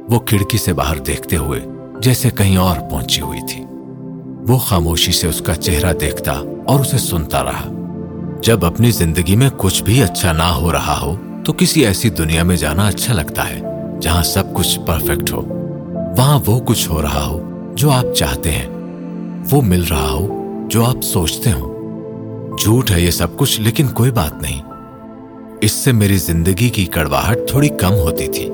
[0.09, 1.59] وہ کھڑکی سے باہر دیکھتے ہوئے
[2.01, 3.63] جیسے کہیں اور پہنچی ہوئی تھی۔
[4.47, 6.31] وہ خاموشی سے اس کا چہرہ دیکھتا
[6.65, 7.78] اور اسے سنتا رہا۔
[8.43, 11.15] جب اپنی زندگی میں کچھ بھی اچھا نہ ہو رہا ہو،
[11.45, 13.61] تو کسی ایسی دنیا میں جانا اچھا لگتا ہے،
[14.01, 15.41] جہاں سب کچھ پرفیکٹ ہو۔
[16.17, 18.67] وہاں وہ کچھ ہو رہا ہو جو آپ چاہتے ہیں۔
[19.51, 21.65] وہ مل رہا ہو جو آپ سوچتے ہو
[22.61, 24.61] جھوٹ ہے یہ سب کچھ، لیکن کوئی بات نہیں۔
[25.61, 28.49] اس سے میری زندگی کی کڑواہٹ تھوڑی کم ہوتی تھی۔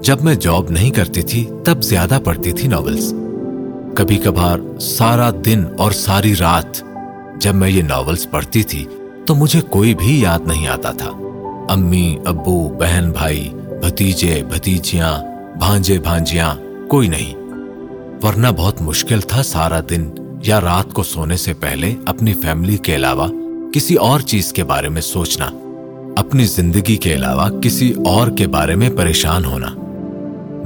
[0.00, 3.14] جب میں جاب نہیں کرتی تھی، تب زیادہ پڑھتی تھی ناولز
[3.96, 6.82] کبھی کبھار سارا دن اور ساری رات
[7.36, 8.84] جب میں یہ ناولز پڑھتی تھی
[9.26, 11.10] تو مجھے کوئی بھی یاد نہیں آتا تھا۔
[11.68, 15.14] امی، ابو، بہن، بھائی، بھتیجے، بھتیجیاں،
[15.58, 16.54] بھانجے، بھانجیاں،
[16.88, 17.34] کوئی نہیں۔
[18.22, 20.10] ورنہ بہت مشکل تھا سارا دن
[20.44, 23.26] یا رات کو سونے سے پہلے اپنی فیملی کے علاوہ
[23.72, 25.50] کسی اور چیز کے بارے میں سوچنا،
[26.16, 29.68] اپنی زندگی کے علاوہ کسی اور کے بارے میں پریشان ہونا۔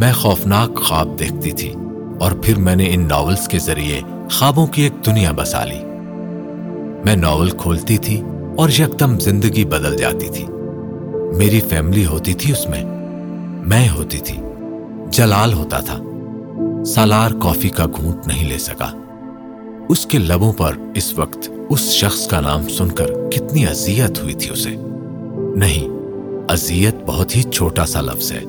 [0.01, 1.73] میں خوفناک خواب دیکھتی تھی
[2.21, 4.01] اور پھر میں نے ان ناولز کے ذریعے
[4.31, 5.79] خوابوں کی ایک دنیا بسا لی۔
[7.05, 8.23] میں ناول کھولتی تھی
[8.59, 10.45] اور یکدم زندگی بدل جاتی تھی۔
[11.37, 12.85] میری فیملی ہوتی تھی اس میں
[13.67, 14.37] میں ہوتی تھی،
[15.09, 15.99] جلال ہوتا تھا۔
[16.87, 18.93] سالار کافی کا گھونٹ نہیں لے سکا۔
[19.89, 24.35] اس کے لبوں پر اس وقت اس شخص کا نام سن کر کتنی اذیت ہوئی
[24.35, 24.77] تھی اسے۔
[25.57, 25.89] نہیں،
[26.49, 28.41] اذیت بہت ہی چھوٹا سا لفظ ہے۔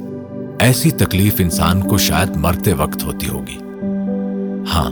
[0.60, 3.57] ایسی تکلیف انسان کو شاید مرتے وقت ہوتی ہوگی۔
[4.74, 4.91] ہاں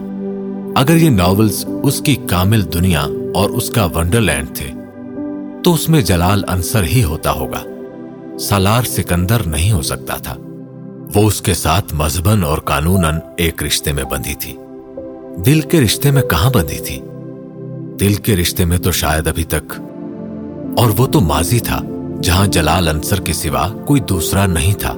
[0.76, 4.77] اگر یہ ناولز اس کی کامل دنیا اور اس کا ونڈر لینڈ تھے
[5.68, 7.63] تو اس میں جلال انصر ہی ہوتا ہوگا۔
[8.38, 10.36] سالار سکندر نہیں ہو سکتا تھا۔
[11.15, 13.05] وہ اس کے ساتھ مذہبن اور قانون
[13.38, 14.57] ایک رشتے میں بندھی تھی۔
[15.45, 17.01] دل کے رشتے میں کہاں بندھی تھی؟
[17.99, 19.74] دل کے رشتے میں تو شاید ابھی تک۔
[20.78, 21.82] اور وہ تو ماضی تھا،
[22.24, 24.95] جہاں جلال انصر کے سوا کوئی دوسرا نہیں تھا۔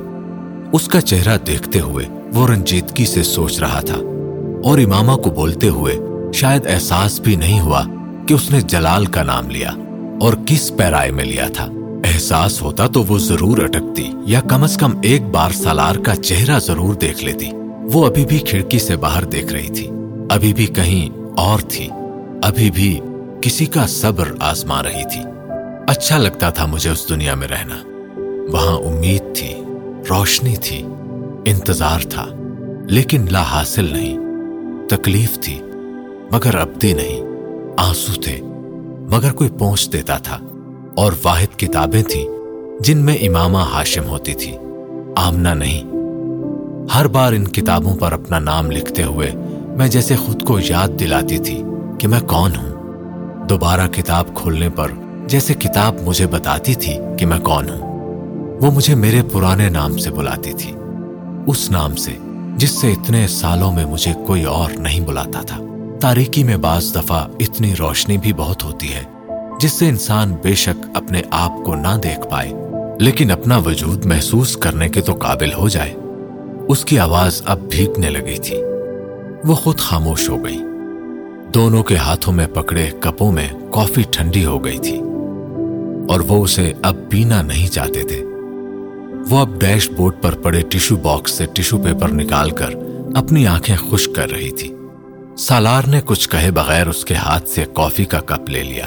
[0.71, 3.97] اس کا چہرہ دیکھتے ہوئے وہ رنجیدگی سے سوچ رہا تھا۔
[4.63, 5.95] اور امامہ کو بولتے ہوئے
[6.33, 7.83] شاید احساس بھی نہیں ہوا
[8.27, 9.71] کہ اس نے جلال کا نام لیا۔
[10.21, 11.67] اور کس پیرائے میں لیا تھا؟
[12.03, 16.59] احساس ہوتا تو وہ ضرور اٹکتی یا کم از کم ایک بار سالار کا چہرہ
[16.59, 17.49] ضرور دیکھ لیتی۔
[17.93, 19.89] وہ ابھی بھی کھڑکی سے باہر دیکھ رہی تھی۔
[20.29, 21.89] ابھی بھی کہیں اور تھی۔
[22.43, 22.99] ابھی بھی
[23.41, 25.21] کسی کا صبر آزما رہی تھی۔
[25.87, 27.75] اچھا لگتا تھا مجھے اس دنیا میں رہنا۔
[28.51, 29.53] وہاں امید تھی،
[30.09, 30.85] روشنی تھی،
[31.45, 32.25] انتظار تھا،
[32.89, 34.17] لیکن لا حاصل نہیں۔
[34.87, 35.59] تکلیف تھی،
[36.31, 37.21] مگر ابدی نہیں۔
[37.77, 38.41] آنسو تھے۔
[39.11, 40.39] مگر کوئی پہنچ دیتا تھا
[40.97, 42.25] اور واحد کتابیں تھیں
[42.79, 44.57] جن میں امامہ ہاشم ہوتی تھی۔
[45.15, 45.83] آمنا نہیں۔
[46.95, 49.31] ہر بار ان کتابوں پر اپنا نام لکھتے ہوئے
[49.67, 51.63] میں جیسے خود کو یاد دلاتی تھی
[51.99, 52.69] کہ میں کون ہوں۔
[53.47, 54.91] دوبارہ کتاب کھولنے پر
[55.27, 57.99] جیسے کتاب مجھے بتاتی تھی کہ میں کون ہوں،
[58.61, 60.73] وہ مجھے میرے پرانے نام سے بلاتی تھی۔
[61.47, 62.11] اس نام سے،
[62.55, 65.57] جس سے اتنے سالوں میں مجھے کوئی اور نہیں بلاتا تھا۔
[66.01, 69.03] تاریکی میں بعض دفعہ اتنی روشنی بھی بہت ہوتی ہے،
[69.61, 72.51] جس سے انسان بے شک اپنے آپ کو نہ دیکھ پائے،
[72.99, 75.93] لیکن اپنا وجود محسوس کرنے کے تو قابل ہو جائے۔
[76.67, 78.57] اس کی آواز اب بھیگنے لگی تھی۔
[79.45, 80.57] وہ خود خاموش ہو گئی۔
[81.53, 84.99] دونوں کے ہاتھوں میں پکڑے کپوں میں کافی ٹھنڈی ہو گئی تھی۔
[86.09, 88.23] اور وہ اسے اب پینا نہیں چاہتے تھے۔
[89.29, 92.69] وہ اب ڈیش بورڈ پر پڑے ٹشو باکس سے ٹشو پیپر نکال کر
[93.15, 94.73] اپنی آنکھیں خشک کر رہی تھی۔
[95.39, 98.85] سالار نے کچھ کہے بغیر اس کے ہاتھ سے کافی کا کپ لے لیا۔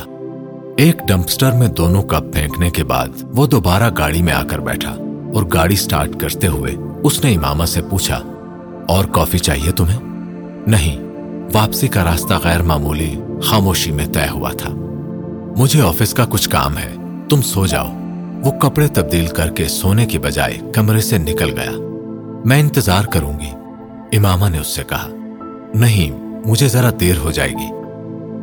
[0.77, 4.91] ایک ڈمپسٹر میں دونوں کپ پھینکنے کے بعد وہ دوبارہ گاڑی میں آ کر بیٹھا
[5.35, 8.21] اور گاڑی سٹارٹ کرتے ہوئے اس نے امامہ سے پوچھا،
[8.89, 9.99] اور کافی چاہیے تمہیں؟
[10.67, 10.99] نہیں،
[11.53, 14.71] واپسی کا راستہ غیر معمولی خاموشی میں طے ہوا تھا۔
[15.57, 16.95] مجھے آفس کا کچھ کام ہے،
[17.29, 17.89] تم سو جاؤ۔
[18.45, 21.73] وہ کپڑے تبدیل کر کے سونے کی بجائے کمرے سے نکل گیا۔
[22.45, 23.51] میں انتظار کروں گی۔
[24.17, 25.09] امامہ نے اس سے کہا۔
[25.75, 27.71] نہیں مجھے ذرا دیر ہو جائے گی۔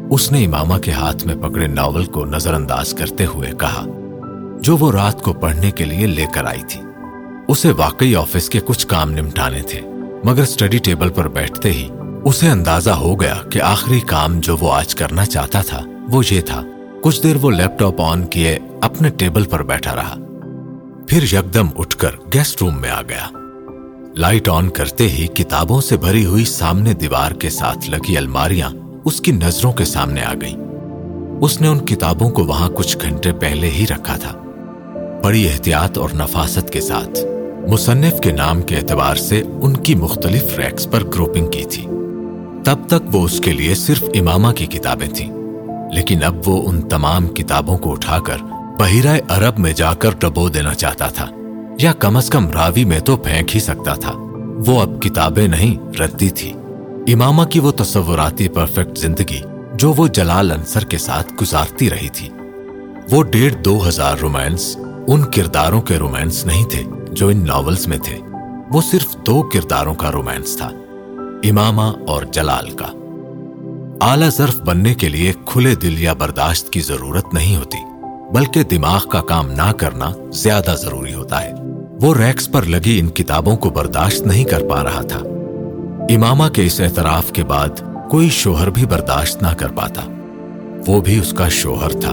[0.09, 3.85] اس نے امامہ کے ہاتھ میں پکڑے ناول کو نظر انداز کرتے ہوئے کہا،
[4.61, 6.81] جو وہ رات کو پڑھنے کے لیے لے کر آئی تھی۔
[7.47, 9.81] اسے واقعی آفس کے کچھ کام نمٹانے تھے،
[10.23, 11.89] مگر اسٹڈی ٹیبل پر بیٹھتے ہی
[12.23, 16.41] اسے اندازہ ہو گیا کہ آخری کام جو وہ آج کرنا چاہتا تھا، وہ یہ
[16.41, 16.63] تھا۔
[17.03, 20.15] کچھ دیر وہ لیپ ٹاپ آن کیے، اپنے ٹیبل پر بیٹھا رہا۔
[21.07, 23.38] پھر یکدم اٹھ کر گیسٹ روم میں آ گیا۔
[24.15, 28.69] لائٹ آن کرتے ہی کتابوں سے بھری ہوئی سامنے دیوار کے ساتھ لگی الماریاں
[29.05, 30.55] اس کی نظروں کے سامنے آ گئیں۔
[31.41, 34.31] اس نے ان کتابوں کو وہاں کچھ گھنٹے پہلے ہی رکھا تھا۔
[35.23, 37.19] بڑی احتیاط اور نفاست کے ساتھ
[37.69, 41.85] مصنف کے نام کے اعتبار سے ان کی مختلف ریکس پر گروپنگ کی تھی۔
[42.65, 45.33] تب تک وہ اس کے لیے صرف امامہ کی کتابیں تھیں،
[45.93, 48.37] لیکن اب وہ ان تمام کتابوں کو اٹھا کر
[48.79, 51.29] بحیرہ عرب میں جا کر ڈبو دینا چاہتا تھا۔
[51.81, 54.11] یا کم از کم راوی میں تو پھینک ہی سکتا تھا۔
[54.67, 56.53] وہ اب کتابیں نہیں ردی تھی۔
[57.13, 59.41] امامہ کی وہ تصوراتی پرفیکٹ زندگی
[59.73, 62.29] جو وہ جلال انصر کے ساتھ گزارتی رہی تھی۔
[63.11, 64.77] وہ ڈیڑھ دو ہزار رومانس
[65.07, 68.17] ان کرداروں کے رومانس نہیں تھے جو ان ناولز میں تھے۔
[68.71, 70.69] وہ صرف دو کرداروں کا رومانس تھا،
[71.43, 72.87] امامہ اور جلال کا۔
[74.01, 77.77] اعلی ظرف بننے کے لیے کھلے دل یا برداشت کی ضرورت نہیں ہوتی،
[78.33, 81.53] بلکہ دماغ کا کام نہ کرنا زیادہ ضروری ہوتا ہے۔
[82.01, 85.19] وہ ریکس پر لگی ان کتابوں کو برداشت نہیں کر پا رہا تھا۔
[86.09, 87.69] امامہ کے اس اعتراف کے بعد
[88.09, 90.01] کوئی شوہر بھی برداشت نہ کر پاتا۔
[90.87, 92.11] وہ بھی اس کا شوہر تھا۔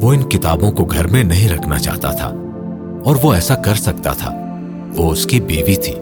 [0.00, 2.32] وہ ان کتابوں کو گھر میں نہیں رکھنا چاہتا تھا۔
[3.04, 4.34] اور وہ ایسا کر سکتا تھا۔
[4.96, 5.94] وہ اس کی بیوی تھی۔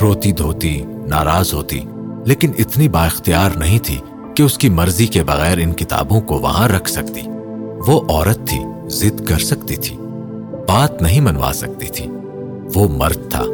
[0.00, 1.80] روتی دھوتی، ناراض ہوتی،
[2.24, 3.98] لیکن اتنی با اختیار نہیں تھی
[4.34, 7.20] کہ اس کی مرضی کے بغیر ان کتابوں کو وہاں رکھ سکتی۔
[7.86, 8.58] وہ عورت تھی،
[8.88, 9.96] ضد کر سکتی تھی۔
[10.68, 12.06] بات نہیں منوا سکتی تھی۔
[12.74, 13.44] وہ مرد تھا۔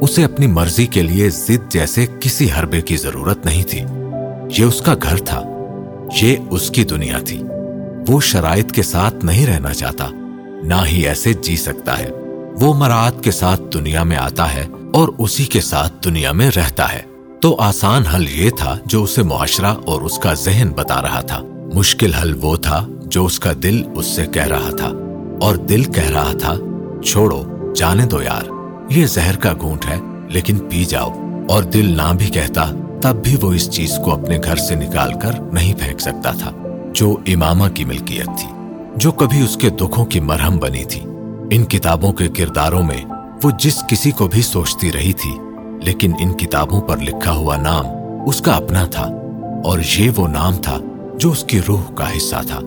[0.00, 3.80] اسے اپنی مرضی کے لیے ضد جیسے کسی حربے کی ضرورت نہیں تھی۔
[4.58, 5.42] یہ اس کا گھر تھا۔
[6.22, 7.42] یہ اس کی دنیا تھی۔
[8.08, 10.06] وہ شرائط کے ساتھ نہیں رہنا چاہتا۔
[10.62, 12.08] نہ ہی ایسے جی سکتا ہے۔
[12.60, 16.92] وہ مراعت کے ساتھ دنیا میں آتا ہے اور اسی کے ساتھ دنیا میں رہتا
[16.92, 17.02] ہے۔
[17.42, 21.42] تو آسان حل یہ تھا جو اسے معاشرہ اور اس کا ذہن بتا رہا تھا۔
[21.74, 25.07] مشکل حل وہ تھا جو اس کا دل اس سے کہہ رہا تھا۔
[25.40, 26.54] اور دل کہہ رہا تھا،
[27.04, 27.42] چھوڑو،
[27.76, 28.50] جانے دو یار،
[28.90, 29.96] یہ زہر کا گھونٹ ہے،
[30.28, 31.10] لیکن پی جاؤ.
[31.48, 32.64] اور دل نہ بھی کہتا،
[33.02, 36.50] تب بھی وہ اس چیز کو اپنے گھر سے نکال کر نہیں پھینک سکتا تھا،
[36.94, 38.48] جو امامہ کی ملکیت تھی،
[38.96, 41.00] جو کبھی اس کے دکھوں کی مرہم بنی تھی۔
[41.50, 43.04] ان کتابوں کے کرداروں میں
[43.44, 45.32] وہ جس کسی کو بھی سوچتی رہی تھی،
[45.82, 47.86] لیکن ان کتابوں پر لکھا ہوا نام
[48.26, 49.06] اس کا اپنا تھا،
[49.64, 50.78] اور یہ وہ نام تھا
[51.14, 52.60] جو اس کی روح کا حصہ تھا۔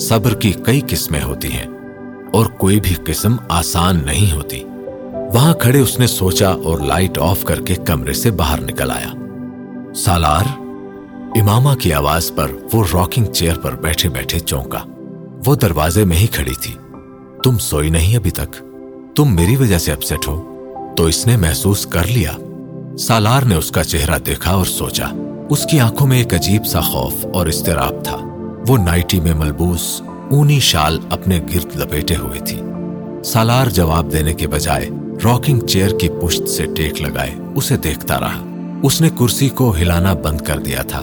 [0.00, 1.66] صبر کی کئی قسمیں ہوتی ہیں۔
[2.32, 4.64] اور کوئی بھی قسم آسان نہیں ہوتی۔
[5.34, 9.14] وہاں کھڑے اس نے سوچا اور لائٹ آف کر کے کمرے سے باہر نکل آیا۔
[9.94, 10.44] سالار،
[11.40, 14.78] امامہ کی آواز پر وہ راکنگ چیئر پر بیٹھے بیٹھے چونکا۔
[15.46, 16.74] وہ دروازے میں ہی کھڑی تھی۔
[17.44, 18.62] تم سوئی نہیں ابھی تک۔
[19.16, 20.54] تم میری وجہ سے اپسٹ ہو۔
[20.96, 22.32] تو اس نے محسوس کر لیا۔
[22.98, 25.06] سالار نے اس کا چہرہ دیکھا اور سوچا۔
[25.50, 28.16] اس کی آنکھوں میں ایک عجیب سا خوف اور استراب تھا۔
[28.68, 32.62] وہ نائٹی میں ملبوس اونی شال اپنے گرد لپیٹے ہوئے تھی۔
[33.24, 34.88] سالار جواب دینے کے بجائے
[35.24, 38.44] راکنگ چیئر کی پشت سے ٹیک لگائے، اسے دیکھتا رہا۔
[38.82, 41.02] اس نے کرسی کو ہلانا بند کر دیا تھا۔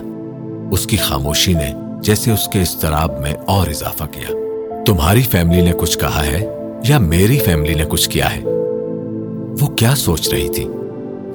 [0.71, 4.31] اس کی خاموشی نے جیسے اس کے استراب میں اور اضافہ کیا۔
[4.85, 6.45] تمہاری فیملی نے کچھ کہا ہے
[6.87, 8.41] یا میری فیملی نے کچھ کیا ہے؟
[9.61, 10.67] وہ کیا سوچ رہی تھی؟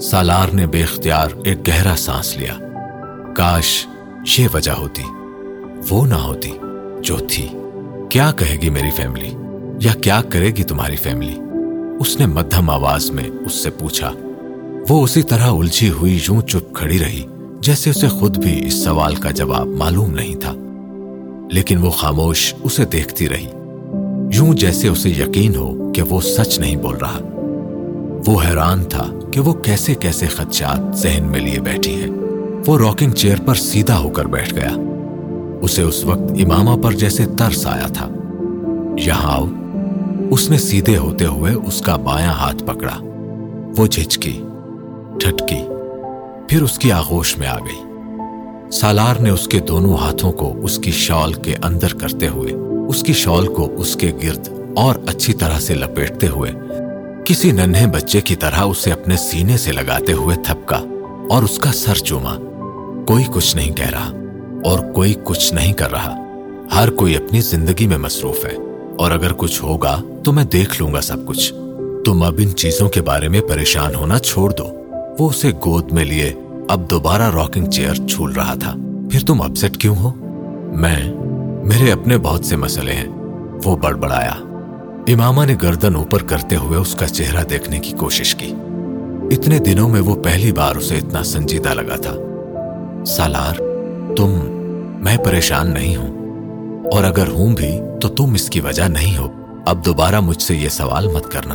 [0.01, 2.55] سالار نے بے اختیار ایک گہرا سانس لیا۔
[3.37, 3.87] کاش
[4.39, 5.03] یہ وجہ ہوتی،
[5.91, 6.51] وہ نہ ہوتی
[7.03, 7.49] جو تھی۔
[8.11, 9.35] کیا کہے گی میری فیملی
[9.81, 11.35] یا کیا کرے گی تمہاری فیملی
[12.01, 14.13] اس نے مدھم آواز میں اس سے پوچھا،
[14.89, 17.23] وہ اسی طرح الجھی ہوئی یوں چپ کھڑی رہی،
[17.61, 20.55] جیسے اسے خود بھی اس سوال کا جواب معلوم نہیں تھا۔
[21.51, 23.47] لیکن وہ خاموش اسے دیکھتی رہی۔
[24.35, 27.19] یوں جیسے اسے یقین ہو کہ وہ سچ نہیں بول رہا۔
[28.27, 32.07] وہ حیران تھا کہ وہ کیسے کیسے خدشات ذہن میں لیے بیٹھی ہے۔
[32.67, 34.71] وہ راکنگ چیئر پر سیدھا ہو کر بیٹھ گیا۔
[35.63, 38.09] اسے اس وقت امامہ پر جیسے ترس آیا تھا۔
[38.99, 39.47] یہاں آؤ۔
[40.31, 42.95] اس نے سیدھے ہوتے ہوئے اس کا بایاں ہاتھ پکڑا۔
[43.77, 44.43] وہ جھجکی،
[45.21, 45.69] ٹھٹکی،
[46.49, 47.83] پھر اس کی آغوش میں آ گئی۔
[48.73, 52.53] سالار نے اس کے دونوں ہاتھوں کو اس کی شال کے اندر کرتے ہوئے،
[52.89, 56.53] اس کی شال کو اس کے گرد اور اچھی طرح سے لپیٹتے ہوئے،
[57.25, 60.85] کسی ننھے بچے کی طرح اسے اپنے سینے سے لگاتے ہوئے تھپکا
[61.31, 62.35] اور اس کا سر چوما۔
[63.07, 64.13] کوئی کچھ نہیں کہہ رہا۔
[64.65, 66.15] اور کوئی کچھ نہیں کر رہا۔
[66.77, 68.57] ہر کوئی اپنی زندگی میں مصروف ہے۔
[68.99, 71.55] اور اگر کچھ ہوگا تو میں دیکھ لوں گا سب کچھ۔
[72.05, 74.69] تم اب ان چیزوں کے بارے میں پریشان ہونا چھوڑ دو۔
[75.19, 76.33] وہ اسے گود میں لیے
[76.69, 78.75] اب دوبارہ راکنگ چیئر چھول رہا تھا۔
[79.11, 80.13] پھر تم اپسٹ کیوں ہو؟
[80.77, 81.15] میں،
[81.65, 83.09] میرے اپنے بہت سے مسئلے ہیں۔
[83.65, 84.35] وہ بڑبڑایا۔
[85.09, 88.55] امامہ نے گردن اوپر کرتے ہوئے اس کا چہرہ دیکھنے کی کوشش کی۔
[89.31, 92.15] اتنے دنوں میں وہ پہلی بار اسے اتنا سنجیدہ لگا تھا۔
[93.07, 93.55] سالار،
[94.17, 94.50] تم
[95.01, 96.21] میں پریشان نہیں ہوں۔
[96.93, 99.31] اور اگر ہوں بھی تو تم اس کی وجہ نہیں ہو۔
[99.67, 101.55] اب دوبارہ مجھ سے یہ سوال مت کرنا۔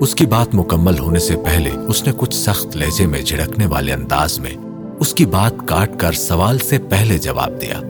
[0.00, 3.92] اس کی بات مکمل ہونے سے پہلے اس نے کچھ سخت لہجے میں جھڑکنے والے
[3.92, 4.50] انداز میں
[5.00, 7.80] اس کی بات کاٹ کر سوال سے پہلے جواب دیا۔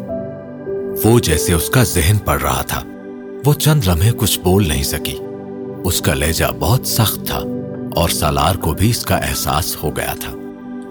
[1.05, 2.83] وہ جیسے اس کا ذہن پڑ رہا تھا۔
[3.47, 5.19] وہ چند لمحے کچھ بول نہیں سکی۔
[5.85, 7.41] اس کا لہجہ بہت سخت تھا
[7.97, 10.33] اور سالار کو بھی اس کا احساس ہو گیا تھا۔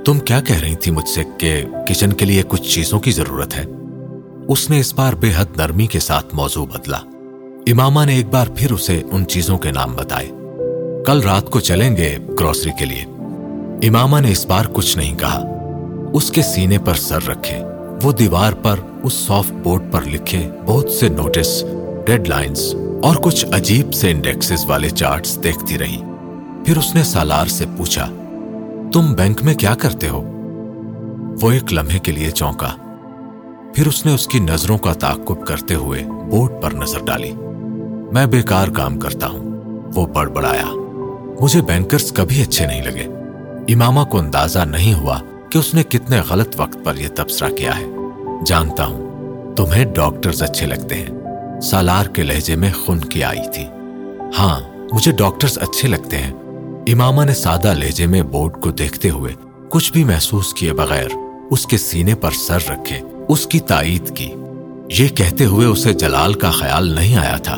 [0.06, 3.58] تم کیا کہہ رہی تھی مجھ سے کہ کچن کے لیے کچھ چیزوں کی ضرورت
[3.58, 3.64] ہے؟
[4.50, 6.98] اس نے اس بار بے حد نرمی کے ساتھ موضوع بدلا۔
[7.68, 10.32] امامہ نے ایک بار پھر اسے ان چیزوں کے نام بتائے۔
[11.06, 13.04] کل رات کو چلیں گے گروسری کے لیے۔
[13.88, 15.44] امامہ نے اس بار کچھ نہیں کہا۔
[16.14, 17.60] اس کے سینے پر سر رکھے۔
[18.04, 21.64] وہ دیوار پر، اس سافٹ بورڈ پر لکھے بہت سے نوٹس
[22.06, 26.02] ڈیڈ لائنز اور کچھ عجیب سے انڈیکسز والے چارٹس دیکھتی رہی۔
[26.66, 28.06] پھر اس نے سالار سے پوچھا،
[28.94, 30.22] تم بینک میں کیا کرتے ہو؟
[31.42, 32.76] وہ ایک لمحے کے لیے چونکا۔
[33.78, 37.32] پھر اس نے اس کی نظروں کا تعقب کرتے ہوئے بورڈ پر نظر ڈالی۔
[38.12, 39.62] میں بیکار کام کرتا ہوں۔
[39.96, 40.66] وہ بڑبڑایا۔
[41.42, 43.06] مجھے بینکرز کبھی اچھے نہیں لگے۔
[43.74, 45.20] امامہ کو اندازہ نہیں ہوا
[45.52, 47.86] کہ اس نے کتنے غلط وقت پر یہ تبصرہ کیا ہے۔
[48.46, 49.12] جانتا ہوں،
[49.56, 51.10] تمہیں ڈاکٹرز اچھے لگتے ہیں۔
[51.62, 53.66] سالار کے لہجے میں خن کی آئی تھی۔
[54.40, 54.60] ہاں
[54.92, 56.34] مجھے ڈاکٹرز اچھے لگتے ہیں۔
[56.94, 59.34] امامہ نے سادہ لہجے میں بورڈ کو دیکھتے ہوئے
[59.70, 61.08] کچھ بھی محسوس کیے بغیر
[61.50, 64.32] اس کے سینے پر سر رکھے۔ اس کی تائید کی۔
[65.00, 67.56] یہ کہتے ہوئے اسے جلال کا خیال نہیں آیا تھا،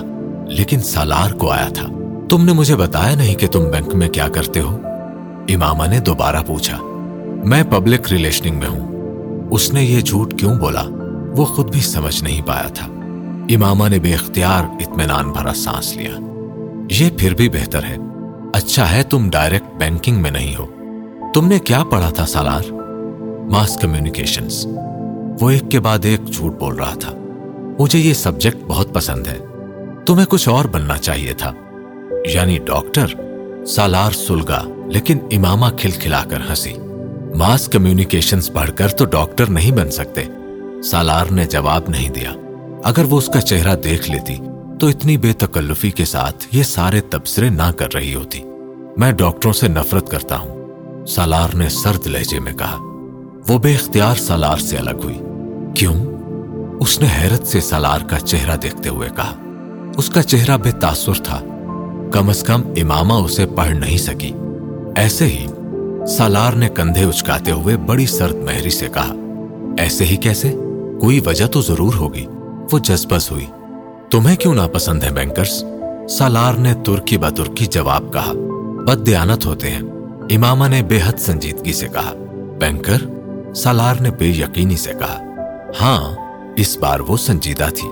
[0.47, 1.87] لیکن سالار کو آیا تھا۔
[2.29, 4.79] تم نے مجھے بتایا نہیں کہ تم بینک میں کیا کرتے ہو؟
[5.49, 6.77] امامہ نے دوبارہ پوچھا۔
[7.45, 8.89] میں پبلک ریلیشننگ میں ہوں۔
[9.51, 10.83] اس نے یہ جھوٹ کیوں بولا؟
[11.37, 12.87] وہ خود بھی سمجھ نہیں پایا تھا۔
[13.49, 16.19] امامہ نے بے اختیار اطمینان بھرا سانس لیا۔
[16.99, 17.97] یہ پھر بھی بہتر ہے۔
[18.53, 20.65] اچھا ہے تم ڈائریکٹ بینکنگ میں نہیں ہو۔
[21.33, 22.71] تم نے کیا پڑھا تھا سالار؟
[23.51, 24.67] ماس کمیونیکیشنز۔
[25.41, 27.13] وہ ایک کے بعد ایک جھوٹ بول رہا تھا۔
[27.79, 29.37] مجھے یہ سبجیکٹ بہت پسند ہے۔
[30.05, 31.53] تمہیں کچھ اور بننا چاہیے تھا۔
[32.33, 33.05] یعنی ڈاکٹر
[33.65, 34.63] سالار سلگا،
[34.93, 36.73] لیکن امامہ کھل کھلا کر ہنسی۔
[37.35, 40.23] ماس کمیونیکیشنز پڑھ کر تو ڈاکٹر نہیں بن سکتے۔
[40.83, 42.33] سالار نے جواب نہیں دیا۔
[42.83, 44.35] اگر وہ اس کا چہرہ دیکھ لیتی،
[44.79, 48.43] تو اتنی بے تکلفی کے ساتھ یہ سارے تبصرے نہ کر رہی ہوتی۔
[48.97, 50.59] میں ڈاکٹروں سے نفرت کرتا ہوں۔
[51.05, 52.77] سالار نے سرد لہجے میں کہا۔
[53.47, 55.19] وہ بے اختیار سالار سے الگ ہوئی۔
[55.75, 55.93] کیوں؟
[56.79, 59.33] اس نے حیرت سے سالار کا چہرہ دیکھتے ہوئے کہا،
[59.97, 61.41] اس کا چہرہ بے تاثر تھا۔
[62.11, 64.31] کم از کم امامہ اسے پڑھ نہیں سکی۔
[64.95, 65.47] ایسے ہی
[66.07, 69.13] سالار نے کندھے اچکاتے ہوئے بڑی سرد مہری سے کہا،
[69.77, 70.51] ایسے ہی کیسے؟
[71.01, 72.25] کوئی وجہ تو ضرور ہوگی۔
[72.71, 73.45] وہ جذبس ہوئی
[74.11, 75.63] تمہیں کیوں ناپسند ہے بینکرز؟
[76.09, 78.33] سالار نے ترکی بترکی جواب کہا،
[78.85, 79.81] بد دیانت ہوتے ہیں۔
[80.29, 82.13] امامہ نے بے حد سنجیدگی سے کہا،
[82.59, 82.97] بینکر،
[83.55, 85.25] سالار نے بے یقینی سے کہا
[85.81, 86.15] ہاں
[86.55, 87.89] اس بار وہ سنجیدہ تھی۔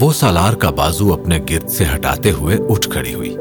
[0.00, 3.36] وہ سالار کا بازو اپنے گرد سے ہٹاتے ہوئے اٹھ کھڑی ہوئی۔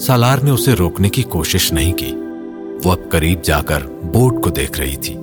[0.00, 2.14] سالار نے اسے روکنے کی کوشش نہیں کی۔
[2.84, 5.16] وہ اب قریب جا کر بورڈ کو دیکھ رہی تھی۔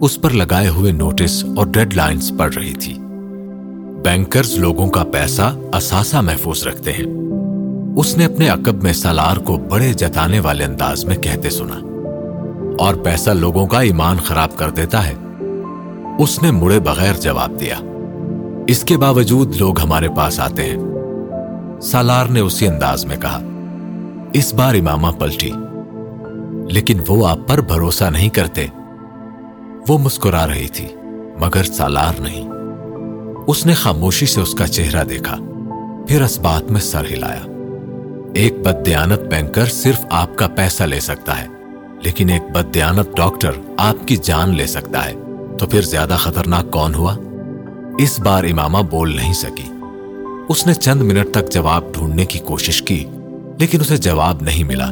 [0.00, 2.94] اس پر لگائے ہوئے نوٹس اور ڈیڈ لائنز پڑھ رہی تھی۔
[4.04, 7.06] بینکرز لوگوں کا پیسہ اثاثہ محفوظ رکھتے ہیں۔
[7.96, 11.80] اس نے اپنے عقب میں سالار کو بڑے جتانے والے انداز میں کہتے سنا۔
[12.78, 15.14] اور پیسہ لوگوں کا ایمان خراب کر دیتا ہے۔
[16.18, 17.74] اس نے مڑے بغیر جواب دیا۔
[18.66, 20.76] اس کے باوجود لوگ ہمارے پاس آتے ہیں۔
[21.80, 23.40] سالار نے اسی انداز میں کہا،
[24.32, 25.50] اس بار امامہ پلٹی۔
[26.70, 28.66] لیکن وہ آپ پر بھروسہ نہیں کرتے۔
[29.88, 30.88] وہ مسکرا رہی تھی،
[31.40, 32.48] مگر سالار نہیں۔
[33.46, 35.36] اس نے خاموشی سے اس کا چہرہ دیکھا،
[36.08, 37.42] پھر اس بات میں سر ہلایا۔
[38.34, 41.46] ایک بدیانت بینکر صرف آپ کا پیسہ لے سکتا ہے،
[42.02, 45.14] لیکن ایک بدیانت ڈاکٹر آپ کی جان لے سکتا ہے۔
[45.58, 47.16] تو پھر زیادہ خطرناک کون ہوا؟
[47.98, 49.68] اس بار امامہ بول نہیں سکی۔
[50.48, 53.04] اس نے چند منٹ تک جواب ڈھونڈنے کی کوشش کی،
[53.58, 54.86] لیکن اسے جواب نہیں ملا۔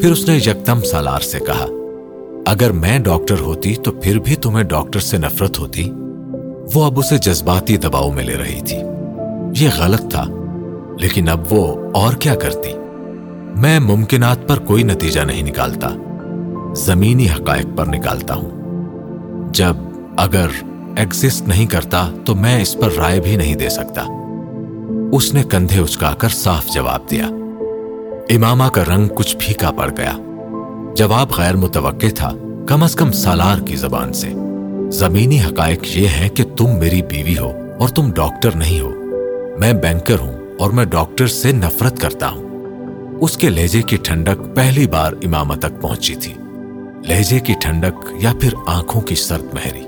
[0.00, 1.66] پھر اس نے یکدم سالار سے کہا،
[2.46, 5.90] اگر میں ڈاکٹر ہوتی تو پھر بھی تمہیں ڈاکٹر سے نفرت ہوتی؟
[6.74, 8.76] وہ اب اسے جذباتی دباؤ میں لے رہی تھی۔
[9.64, 10.24] یہ غلط تھا،
[11.00, 12.72] لیکن اب وہ اور کیا کرتی؟
[13.56, 15.96] میں ممکنات پر کوئی نتیجہ نہیں نکالتا۔
[16.76, 18.63] زمینی حقائق پر نکالتا ہوں۔
[19.54, 19.76] جب
[20.16, 20.46] اگر
[20.96, 24.04] ایگزسٹ نہیں کرتا تو میں اس پر رائے بھی نہیں دے سکتا۔
[25.12, 27.26] اس نے کندھے اچکا کر صاف جواب دیا۔
[28.30, 30.12] امامہ کا رنگ کچھ پھیکا پڑ گیا۔
[30.96, 32.32] جواب غیر متوقع تھا،
[32.68, 34.32] کم از کم سالار کی زبان سے۔
[34.90, 38.90] زمینی حقائق یہ ہے کہ تم میری بیوی ہو اور تم ڈاکٹر نہیں ہو۔
[39.58, 42.48] میں بینکر ہوں اور میں ڈاکٹر سے نفرت کرتا ہوں۔
[43.20, 46.34] اس کے لہجے کی ٹھنڈک پہلی بار امامہ تک پہنچی تھی۔
[47.04, 49.82] لہجے کی ٹھنڈک یا پھر آنکھوں کی سرد مہری۔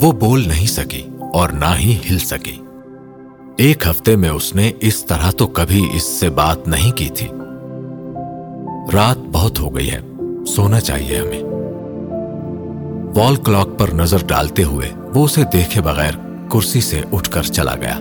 [0.00, 1.02] وہ بول نہیں سکی
[1.34, 2.60] اور نہ ہی ہل سکی۔
[3.56, 7.28] ایک ہفتے میں اس نے اس طرح تو کبھی اس سے بات نہیں کی تھی۔
[8.92, 10.00] رات بہت ہو گئی ہے،
[10.46, 11.42] سونا چاہیے ہمیں۔
[13.16, 16.12] وال کلاک پر نظر ڈالتے ہوئے وہ اسے دیکھے بغیر
[16.50, 17.98] کرسی سے اٹھ کر چلا گیا۔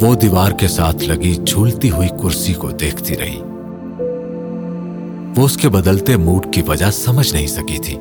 [0.00, 3.40] وہ دیوار کے ساتھ لگی جھولتی ہوئی کرسی کو دیکھتی رہی۔
[5.36, 7.96] وہ اس کے بدلتے موڈ کی وجہ سمجھ نہیں سکی تھی۔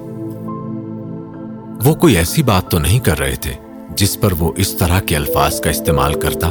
[1.86, 3.54] وہ کوئی ایسی بات تو نہیں کر رہے تھے
[3.96, 6.50] جس پر وہ اس طرح کے الفاظ کا استعمال کرتا۔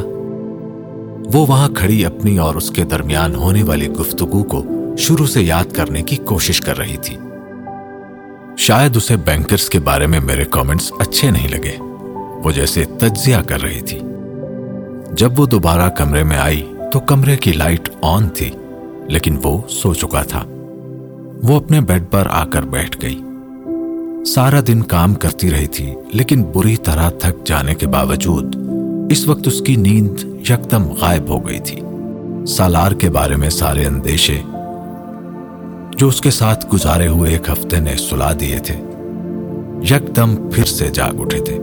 [1.33, 4.63] وہ وہاں کھڑی اپنی اور اس کے درمیان ہونے والی گفتگو کو
[4.97, 7.17] شروع سے یاد کرنے کی کوشش کر رہی تھی۔
[8.57, 11.75] شاید اسے بینکرز کے بارے میں میرے کامنٹس اچھے نہیں لگے۔
[12.43, 13.99] وہ جیسے تجزیہ کر رہی تھی۔
[15.11, 18.51] جب وہ دوبارہ کمرے میں آئی تو کمرے کی لائٹ آن تھی،
[19.07, 20.45] لیکن وہ سو چکا تھا۔
[21.43, 23.21] وہ اپنے بیڈ پر آ کر بیٹھ گئی۔
[24.25, 28.55] سارا دن کام کرتی رہی تھی، لیکن بری طرح تھک جانے کے باوجود
[29.11, 30.19] اس وقت اس کی نیند
[30.49, 31.81] یکدم غائب ہو گئی تھی۔
[32.47, 34.41] سالار کے بارے میں سارے اندیشے
[35.97, 38.75] جو اس کے ساتھ گزارے ہوئے ایک ہفتے نے سلا دیے تھے،
[39.83, 41.59] یکدم پھر سے جاگ اٹھے تھے۔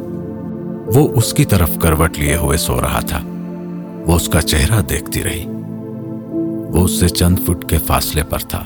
[0.94, 3.20] وہ اس کی طرف کروٹ لیے ہوئے سو رہا تھا۔
[4.06, 5.44] وہ اس کا چہرہ دیکھتی رہی۔
[6.72, 8.64] وہ اس سے چند فٹ کے فاصلے پر تھا۔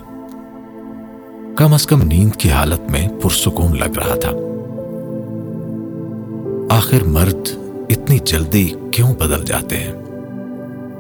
[1.57, 4.31] کم از کم نیند کی حالت میں پرسکون لگ رہا تھا۔
[6.77, 7.49] آخر مرد
[7.91, 9.93] اتنی جلدی کیوں بدل جاتے ہیں؟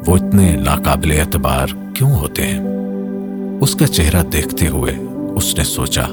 [0.06, 2.60] وہ اتنے ناقابل اعتبار کیوں ہوتے ہیں؟
[3.60, 4.92] اس کا چہرہ دیکھتے ہوئے
[5.36, 6.04] اس نے سوچا،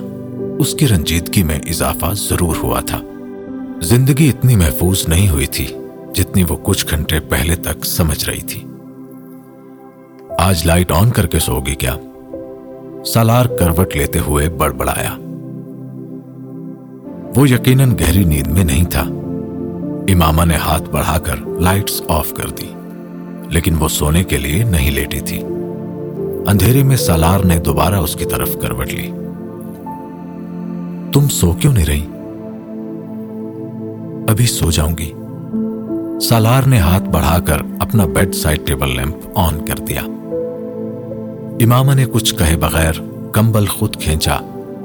[0.60, 3.02] اس کی رنجیدگی میں اضافہ ضرور ہوا تھا۔
[3.82, 5.68] زندگی اتنی محفوظ نہیں ہوئی تھی
[6.16, 8.64] جتنی وہ کچھ گھنٹے پہلے تک سمجھ رہی تھی۔
[10.40, 11.98] آج لائٹ آن کر کے سو گی کیا؟
[13.06, 15.10] سالار کروٹ لیتے ہوئے بڑبڑایا۔
[17.36, 19.02] وہ یقیناً گہری نیند میں نہیں تھا۔
[20.10, 22.74] امامہ نے ہاتھ بڑھا کر لائٹس آف کر دی،
[23.50, 25.42] لیکن وہ سونے کے لیے نہیں لیٹی تھی۔
[26.48, 29.12] اندھیرے میں سالار نے دوبارہ اس کی طرف کروٹ لی۔
[31.14, 32.06] تم سو کیوں نہیں رہی؟
[34.32, 35.14] ابھی سو جاؤں گی۔
[36.22, 40.02] سالار نے ہاتھ بڑھا کر اپنا bed side table lamp on کر دیا۔
[41.64, 42.92] امامہ نے کچھ کہے بغیر
[43.32, 44.36] کمبل خود کھینچا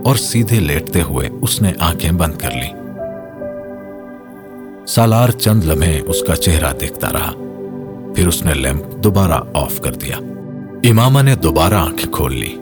[0.05, 2.73] اور سیدھے لیٹتے ہوئے اس نے آنکھیں بند کر لی
[4.87, 7.33] سالار چند لمحے اس کا چہرہ دیکھتا رہا،
[8.15, 10.17] پھر اس نے لیمپ دوبارہ آف کر دیا۔
[10.91, 12.55] امامہ نے دوبارہ آنکھیں کھول لی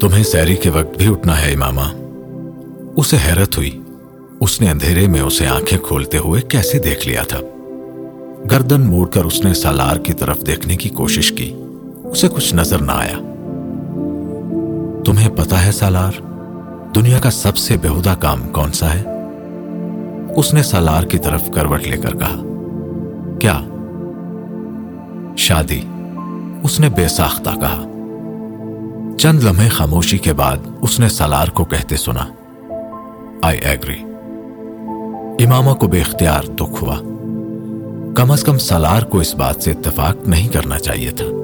[0.00, 1.94] تمہیں سیری کے وقت بھی اٹھنا ہے امامہ؟
[2.96, 3.80] اسے حیرت ہوئی۔
[4.40, 7.38] اس نے اندھیرے میں اسے آنکھیں کھولتے ہوئے کیسے دیکھ لیا تھا؟
[8.50, 11.54] گردن موڑ کر اس نے سالار کی طرف دیکھنے کی کوشش کی۔
[12.10, 13.18] اسے کچھ نظر نہ آیا۔
[15.04, 16.12] تمہیں پتا ہے سالار،
[16.94, 19.04] دنیا کا سب سے بےحدہ کام کون سا ہے؟
[20.36, 22.42] اس نے سالار کی طرف کروٹ لے کر کہا،
[23.40, 23.60] کیا؟
[25.36, 25.80] شادی
[26.62, 27.84] اس نے بے ساختہ کہا۔
[29.18, 32.26] چند لمحے خاموشی کے بعد اس نے سالار کو کہتے سنا،
[33.42, 34.02] آئی ایگری
[35.44, 36.96] امامہ کو بے اختیار دکھ ہوا۔
[38.14, 41.39] کم از کم سالار کو اس بات سے اتفاق نہیں کرنا چاہیے تھا۔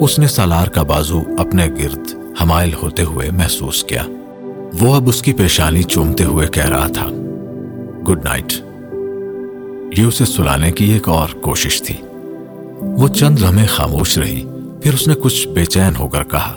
[0.00, 4.02] اس نے سالار کا بازو اپنے گرد حمائل ہوتے ہوئے محسوس کیا۔
[4.80, 7.06] وہ اب اس کی پیشانی چومتے ہوئے کہہ رہا تھا
[8.08, 8.52] گڈ نائٹ
[9.98, 11.94] یہ اسے سلانے کی ایک اور کوشش تھی۔
[12.80, 14.44] وہ چند لمحے خاموش رہی،
[14.82, 16.54] پھر اس نے کچھ بے چین ہو کر کہا،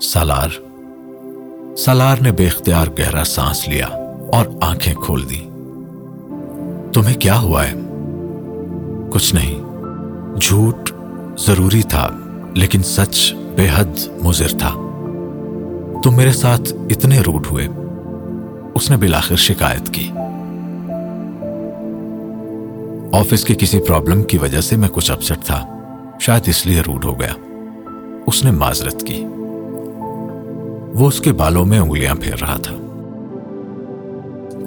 [0.00, 0.48] سالار
[1.76, 3.86] سالار نے بے اختیار گہرا سانس لیا
[4.32, 5.40] اور آنکھیں کھول دی
[6.92, 7.74] تمہیں کیا ہوا ہے؟
[9.10, 9.62] کچھ نہیں،
[10.40, 10.90] جھوٹ
[11.38, 12.10] ضروری تھا۔
[12.54, 14.74] لیکن سچ بے حد مضر تھا۔
[16.04, 17.68] تم میرے ساتھ اتنے روڈ ہوئے،
[18.74, 20.10] اس نے بلاخر شکایت کی۔
[23.12, 25.78] آفس کی کسی پرابلم کی وجہ سے میں کچھ اپسٹ تھا،
[26.20, 27.32] شاید اس لیے روڈ ہو گیا۔
[28.26, 29.24] اس نے معذرت کی۔
[30.94, 32.74] وہ اس کے بالوں میں انگلیاں پھیر رہا تھا۔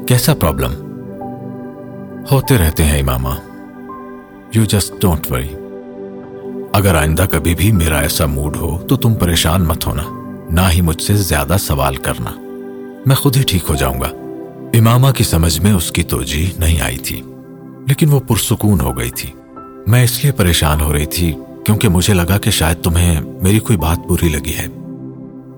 [0.08, 0.72] کیسا پرابلم؟
[2.32, 3.30] ہوتے رہتے ہیں امامہ۔
[4.56, 5.48] یو جسٹ ڈونٹ وری
[6.74, 10.04] اگر آئندہ کبھی بھی میرا ایسا موڈ ہو تو تم پریشان مت ہونا،
[10.50, 12.32] نہ ہی مجھ سے زیادہ سوال کرنا۔
[13.06, 14.08] میں خود ہی ٹھیک ہو جاؤں گا۔
[14.74, 17.22] امامہ کی سمجھ میں اس کی توجہ نہیں آئی تھی،
[17.88, 19.30] لیکن وہ پرسکون ہو گئی تھی۔
[19.88, 23.78] میں اس لیے پریشان ہو رہی تھی کیونکہ مجھے لگا کہ شاید تمہیں میری کوئی
[23.78, 24.68] بات بری لگی ہے۔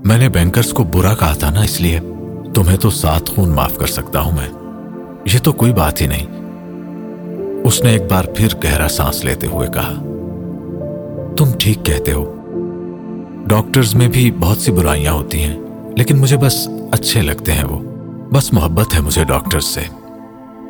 [0.04, 2.00] میں نے بینکرز کو برا کہا تھا نا، اس لیے
[2.56, 4.50] تمہیں تو سات خون معاف کر سکتا ہوں میں۔
[5.34, 6.26] یہ تو کوئی بات ہی نہیں۔
[7.64, 10.04] اس نے ایک بار پھر گہرا سانس لیتے ہوئے کہا۔
[11.38, 12.36] تم ٹھیک کہتے ہو۔
[13.48, 15.60] ڈاکٹرز میں بھی بہت سی برائیاں ہوتی ہیں،
[15.98, 17.80] لیکن مجھے بس اچھے لگتے ہیں وہ۔
[18.32, 19.82] بس محبت ہے مجھے ڈاکٹرز سے۔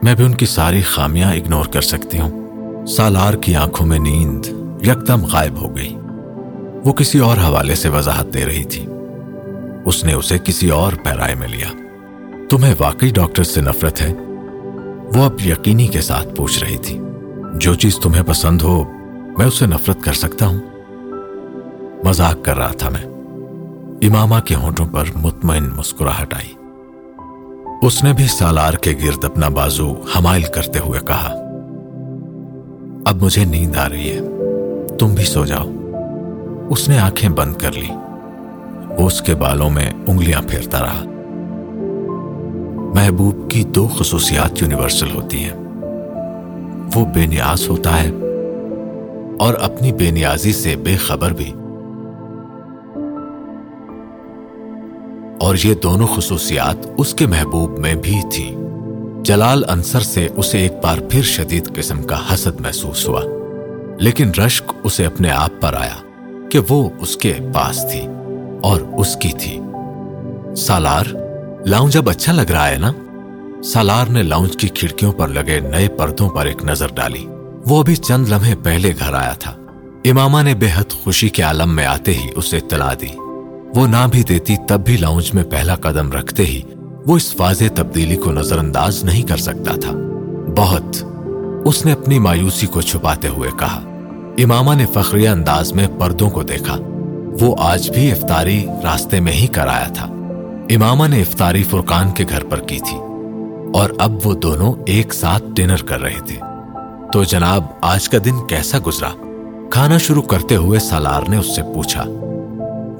[0.04, 2.44] میں بھی ان کی ساری خامیاں اگنور کر سکتی ہوں۔
[2.88, 4.46] سالار کی آنکھوں میں نیند
[4.88, 5.96] یکدم غائب ہو گئی۔
[6.86, 8.86] وہ کسی اور حوالے سے وضاحت دے رہی تھی۔
[9.86, 11.68] اس نے اسے کسی اور پیرائے میں لیا۔
[12.50, 14.14] تمہیں واقعی ڈاکٹر سے نفرت ہے؟
[15.16, 17.00] وہ اب یقینی کے ساتھ پوچھ رہی تھی۔
[17.54, 18.84] جو چیز تمہیں پسند ہو
[19.38, 20.60] میں اسے نفرت کر سکتا ہوں؟
[22.04, 23.02] مذاق کر رہا تھا میں۔
[24.02, 26.54] امامہ کے ہونٹوں پر مطمئن مسکراہٹ آئی۔
[27.82, 31.34] اس نے بھی سالار کے گرد اپنا بازو حمائل کرتے ہوئے کہا،
[33.06, 34.20] اب مجھے نیند آ رہی ہے،
[35.00, 35.72] تم بھی سو جاؤ۔
[36.70, 37.90] اس نے آنکھیں بند کر لی۔
[39.00, 41.04] وہ اس کے بالوں میں انگلیاں پھیرتا رہا۔
[42.96, 45.54] محبوب کی دو خصوصیات یونیورسل ہوتی ہیں۔
[46.96, 48.12] وہ بے نیاز ہوتا ہے
[49.40, 51.54] اور اپنی بے نیازی سے بے خبر بھی۔
[55.40, 58.56] اور یہ دونوں خصوصیات اس کے محبوب میں بھی تھی
[59.24, 63.22] جلال انصر سے اسے ایک بار پھر شدید قسم کا حسد محسوس ہوا۔
[64.00, 68.08] لیکن رشک اسے اپنے آپ پر آیا کہ وہ اس کے پاس تھی
[68.64, 69.60] اور اس کی تھی۔
[70.58, 71.06] سالار،
[71.66, 72.92] لاؤنج اب اچھا لگ رہا ہے نا؟
[73.64, 77.28] سالار نے لاؤنج کی کھڑکیوں پر لگے نئے پردوں پر ایک نظر ڈالی۔
[77.68, 79.56] وہ ابھی چند لمحے پہلے گھر آیا تھا۔
[80.06, 83.08] امامہ نے بے حد خوشی کے عالم میں آتے ہی اسے اطلاع دی۔
[83.76, 86.62] وہ نہ بھی دیتی، تب بھی لاؤنج میں پہلا قدم رکھتے ہی
[87.08, 89.92] وہ اس واضح تبدیلی کو نظر انداز نہیں کر سکتا تھا۔
[90.58, 91.04] بہت۔
[91.66, 93.82] اس نے اپنی مایوسی کو چھپاتے ہوئے کہا۔
[94.38, 96.78] امامہ نے فخریہ انداز میں پردوں کو دیکھا۔
[97.42, 100.06] وہ آج بھی افطاری راستے میں ہی کرایا تھا۔
[100.70, 102.98] امامہ نے افطاری فرقان کے گھر پر کی تھی
[103.74, 106.53] اور اب وہ دونوں ایک ساتھ ڈنر کر رہے تھے۔
[107.14, 109.10] تو جناب، آج کا دن کیسا گزرا؟
[109.72, 112.04] کھانا شروع کرتے ہوئے سالار نے اس سے پوچھا۔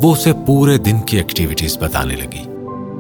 [0.02, 2.50] وہ اسے پورے دن کی ایکٹیویٹیز بتانے لگی۔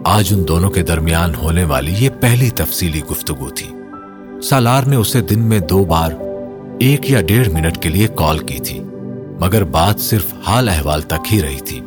[0.06, 3.70] آج ان دونوں کے درمیان ہونے والی یہ پہلی تفصیلی گفتگو تھی۔
[4.44, 6.12] سالار نے اسے دن میں دو بار
[6.80, 8.80] ایک یا ڈیڑھ منٹ کے لیے کال کی تھی،
[9.40, 11.80] مگر بات صرف حال احوال تک ہی رہی تھی۔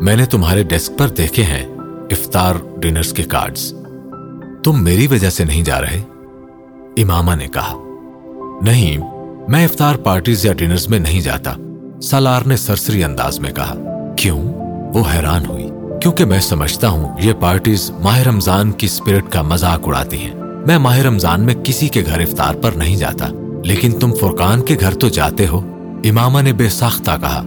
[0.00, 1.66] میں نے تمہارے ڈیسک پر دیکھے ہیں
[2.10, 3.74] افطار ڈنرز کے کارڈز۔
[4.64, 6.02] تم میری وجہ سے نہیں جا رہے؟
[6.96, 7.83] امامہ نے کہا۔
[8.64, 8.96] نہیں،
[9.48, 11.54] میں افطار پارٹیز یا ڈنرز میں نہیں جاتا،
[12.02, 13.74] سالار نے سرسری انداز میں کہا۔
[14.16, 14.42] کیوں؟
[14.94, 15.70] وہ حیران ہوئی،
[16.02, 20.34] کیونکہ میں سمجھتا ہوں یہ پارٹیز ماہ رمضان کی اسپرٹ کا مذاق اڑاتی ہیں۔
[20.66, 23.28] میں ماہ رمضان میں کسی کے گھر افطار پر نہیں جاتا،
[23.64, 25.58] لیکن تم فرقان کے گھر تو جاتے ہو،
[26.04, 27.42] امامہ نے بے ساختہ کہا۔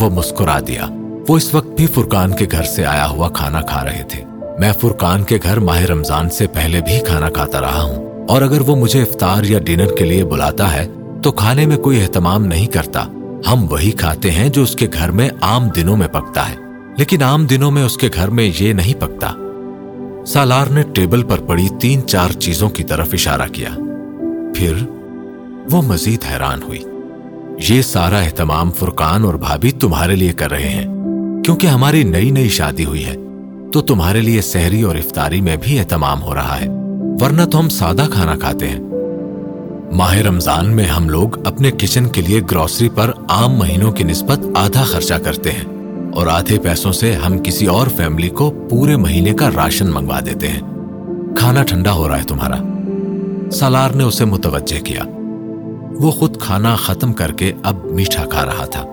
[0.00, 0.86] وہ مسکرا دیا۔
[1.28, 4.24] وہ اس وقت بھی فرقان کے گھر سے آیا ہوا کھانا کھا رہے تھے۔
[4.58, 8.60] میں فرقان کے گھر ماہ رمضان سے پہلے بھی کھانا کھاتا رہا ہوں۔ اور اگر
[8.60, 10.88] وہ مجھے افطار یا ڈنر کے لیے بلاتا ہے،
[11.22, 13.06] تو کھانے میں کوئی اہتمام نہیں کرتا۔
[13.52, 16.54] ہم وہی کھاتے ہیں جو اس کے گھر میں عام دنوں میں پکتا ہے۔
[16.98, 19.32] لیکن عام دنوں میں اس کے گھر میں یہ نہیں پکتا۔
[20.26, 23.68] سالار نے ٹیبل پر پڑی تین چار چیزوں کی طرف اشارہ کیا۔
[24.54, 24.74] پھر
[25.70, 26.84] وہ مزید حیران ہوئی۔
[27.68, 30.86] یہ سارا اہتمام فرقان اور بھابھی تمہارے لیے کر رہے ہیں۔
[31.44, 33.14] کیونکہ ہماری نئی نئی شادی ہوئی ہے،
[33.72, 36.77] تو تمہارے لیے سحری اور افطاری میں بھی اہتمام ہو رہا ہے۔
[37.20, 38.78] ورنہ تو ہم سادہ کھانا کھاتے ہیں۔
[39.92, 44.38] ماہ رمضان میں ہم لوگ اپنے کچن کے لیے گروسری پر عام مہینوں کی نسبت
[44.54, 45.64] آدھا خرچہ کرتے ہیں
[46.14, 50.48] اور آدھے پیسوں سے ہم کسی اور فیملی کو پورے مہینے کا راشن منگوا دیتے
[50.48, 50.60] ہیں۔
[51.36, 52.56] کھانا ٹھنڈا ہو رہا ہے تمہارا۔
[53.50, 55.02] سالار نے اسے متوجہ کیا۔
[56.00, 58.84] وہ خود کھانا ختم کر کے اب میٹھا کھا رہا تھا۔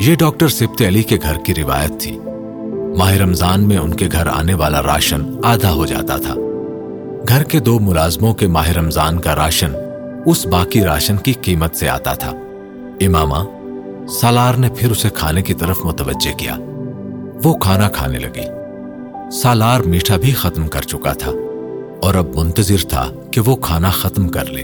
[0.00, 2.18] یہ ڈاکٹر سبت علی کے گھر کی روایت تھی۔
[2.98, 6.34] ماہ رمضان میں ان کے گھر آنے والا راشن آدھا ہو جاتا تھا۔
[7.28, 9.72] گھر کے دو ملازموں کے ماہ رمضان کا راشن
[10.26, 12.30] اس باقی راشن کی قیمت سے آتا تھا۔
[13.00, 13.38] امامہ
[14.08, 16.56] سالار نے پھر اسے کھانے کی طرف متوجہ کیا۔
[17.44, 18.46] وہ کھانا کھانے لگی۔
[19.32, 21.30] سالار میٹھا بھی ختم کر چکا تھا
[22.02, 24.62] اور اب منتظر تھا کہ وہ کھانا ختم کر لے۔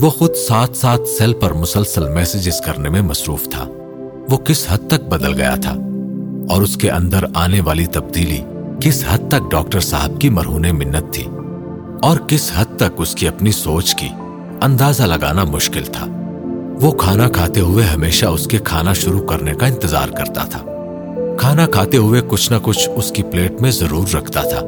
[0.00, 3.64] وہ خود ساتھ ساتھ سیل پر مسلسل میسجز کرنے میں مصروف تھا۔
[4.30, 5.74] وہ کس حد تک بدل گیا تھا
[6.48, 8.40] اور اس کے اندر آنے والی تبدیلی
[8.80, 11.24] کس حد تک ڈاکٹر صاحب کی مرہون منت تھی۔
[12.02, 14.08] اور کس حد تک اس کی اپنی سوچ کی
[14.62, 16.06] اندازہ لگانا مشکل تھا۔
[16.80, 20.64] وہ کھانا کھاتے ہوئے ہمیشہ اس کے کھانا شروع کرنے کا انتظار کرتا تھا۔
[21.38, 24.60] کھانا کھاتے ہوئے کچھ نہ کچھ اس کی پلیٹ میں ضرور رکھتا تھا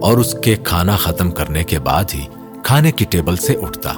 [0.00, 2.26] اور اس کے کھانا ختم کرنے کے بعد ہی
[2.62, 3.92] کھانے کی ٹیبل سے اٹھتا۔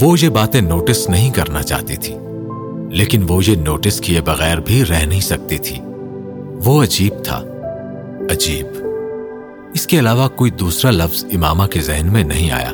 [0.00, 2.14] وہ یہ باتیں نوٹس نہیں کرنا چاہتی تھی،
[2.90, 5.76] لیکن وہ یہ نوٹس کیے بغیر بھی رہ نہیں سکتی تھی۔
[6.64, 7.42] وہ عجیب تھا۔
[8.30, 8.91] عجیب۔
[9.74, 12.70] اس کے علاوہ کوئی دوسرا لفظ امامہ کے ذہن میں نہیں آیا۔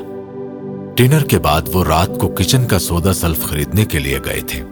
[0.97, 4.63] ڈنر کے بعد وہ رات کو کچن کا سودا سلف خریدنے کے لیے گئے تھے۔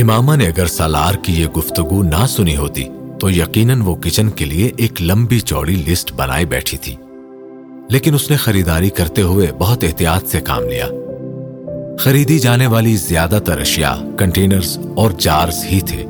[0.00, 2.84] امامہ نے اگر سالار کی یہ گفتگو نہ سنی ہوتی
[3.20, 6.96] تو یقیناً وہ کچن کے لیے ایک لمبی چوڑی لسٹ بنائے بیٹھی تھی۔
[7.90, 10.88] لیکن اس نے خریداری کرتے ہوئے بہت احتیاط سے کام لیا۔
[11.98, 16.04] خریدی جانے والی زیادہ تر اشیاء، کنٹینرز اور جارز ہی تھے۔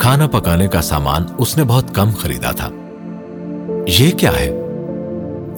[0.00, 2.68] کھانا پکانے کا سامان اس نے بہت کم خریدا تھا۔
[3.88, 4.50] یہ کیا ہے؟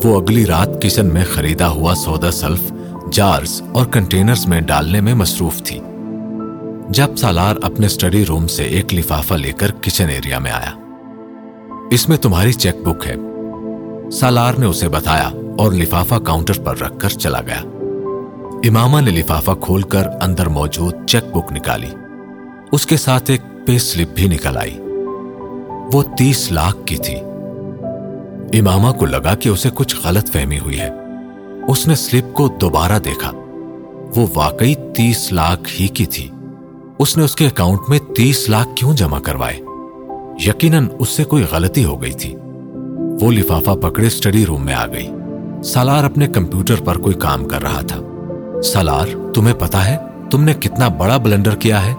[0.05, 2.72] وہ اگلی رات کچن میں خریدا ہوا سودا سلف،
[3.12, 5.81] جارز اور کنٹینرز میں ڈالنے میں مصروف تھی۔
[6.89, 10.70] جب سالار اپنے اسٹڈی روم سے ایک لفافہ لے کر کچن ایریا میں آیا۔
[11.91, 13.16] اس میں تمہاری چیک بک ہے۔
[14.11, 17.62] سالار نے اسے بتایا اور لفافہ کاؤنٹر پر رکھ کر چلا گیا۔
[18.64, 21.91] امامہ نے لفافہ کھول کر اندر موجود چیک بک نکالی۔
[22.72, 24.78] اس کے ساتھ ایک پے سلپ بھی نکل آئی۔
[25.93, 27.16] وہ تیس لاکھ کی تھی۔
[28.53, 30.88] امامہ کو لگا کہ اسے کچھ غلط فہمی ہوئی ہے۔
[31.68, 33.30] اس نے سلپ کو دوبارہ دیکھا۔
[34.16, 36.30] وہ واقعی تیس لاکھ ہی کی تھی۔
[36.98, 39.61] اس نے اس کے اکاؤنٹ میں تیس لاکھ کیوں جمع کروائے؟
[40.46, 42.36] یقیناً اس سے کوئی غلطی ہو گئی تھی۔
[43.20, 45.09] وہ لفافہ پکڑے اسٹڈی روم میں آ گئی۔
[45.64, 48.01] سالار اپنے کمپیوٹر پر کوئی کام کر رہا تھا۔
[48.62, 49.96] سالار، تمہیں پتا ہے،
[50.30, 51.92] تم نے کتنا بڑا بلنڈر کیا ہے؟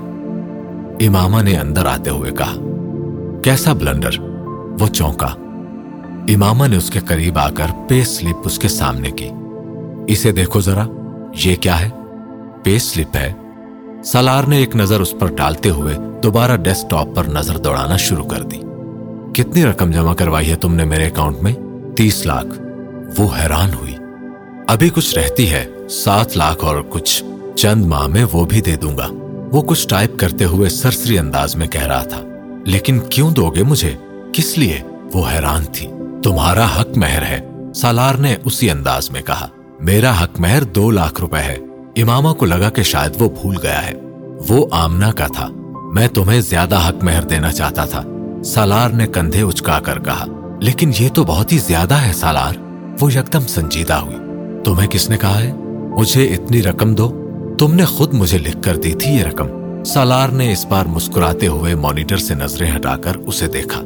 [1.08, 2.54] امامہ نے اندر آتے ہوئے کہا،
[3.44, 4.20] کیسا بلنڈر؟
[4.80, 5.41] وہ چونکا۔
[6.28, 9.30] امامہ نے اس کے قریب آ کر پے سلپ اس کے سامنے کی۔
[10.08, 10.88] اسے دیکھو ذرا،
[11.46, 11.90] یہ کیا ہے؟
[12.64, 13.34] پے سلپ ہے۔
[14.04, 18.24] سالار نے ایک نظر اس پر ڈالتے ہوئے دوبارہ ڈیسک ٹاپ پر نظر دوڑانا شروع
[18.24, 18.58] کر دی۔
[19.34, 21.54] کتنی رقم جمع کروائی ہے تم نے میرے اکاؤنٹ میں؟
[21.98, 22.62] تیس لاکھ۔
[23.18, 23.96] وہ حیران ہوئی۔
[24.68, 27.24] ابھی کچھ رہتی ہے، سات لاکھ اور کچھ
[27.56, 29.08] چند ماہ میں وہ بھی دے دوں گا۔
[29.52, 32.22] وہ کچھ ٹائپ کرتے ہوئے سرسری انداز میں کہہ رہا تھا۔
[32.66, 33.96] لیکن کیوں دو گے مجھے؟
[34.34, 34.80] کس لیے؟
[35.14, 35.88] وہ حیران تھی۔
[36.24, 37.40] تمہارا حق مہر ہے۔
[37.76, 39.48] سالار نے اسی انداز میں کہا،
[39.80, 41.58] میرا حق مہر دو لاکھ روپے ہے۔
[42.02, 43.92] امامہ کو لگا کہ شاید وہ بھول گیا ہے۔
[44.50, 45.50] وہ آمنا کا تھا۔
[45.94, 48.04] میں تمہیں زیادہ حق مہر دینا چاہتا تھا۔
[48.46, 50.26] سالار نے کندھے اچکا کر کہا،
[50.60, 52.54] لیکن یہ تو بہت ہی زیادہ ہے سالار۔
[53.02, 54.18] وہ یکدم سنجیدہ ہوئی۔
[54.64, 55.54] تمہیں کس نے کہا ہے؟
[56.00, 57.28] مجھے اتنی رقم دو۔
[57.60, 59.48] تم نے خود مجھے لکھ کر دی تھی یہ رقم۔
[59.84, 63.82] سالار نے اس بار مسکراتے ہوئے مانیٹر سے نظریں ہٹا کر اسے دیکھا۔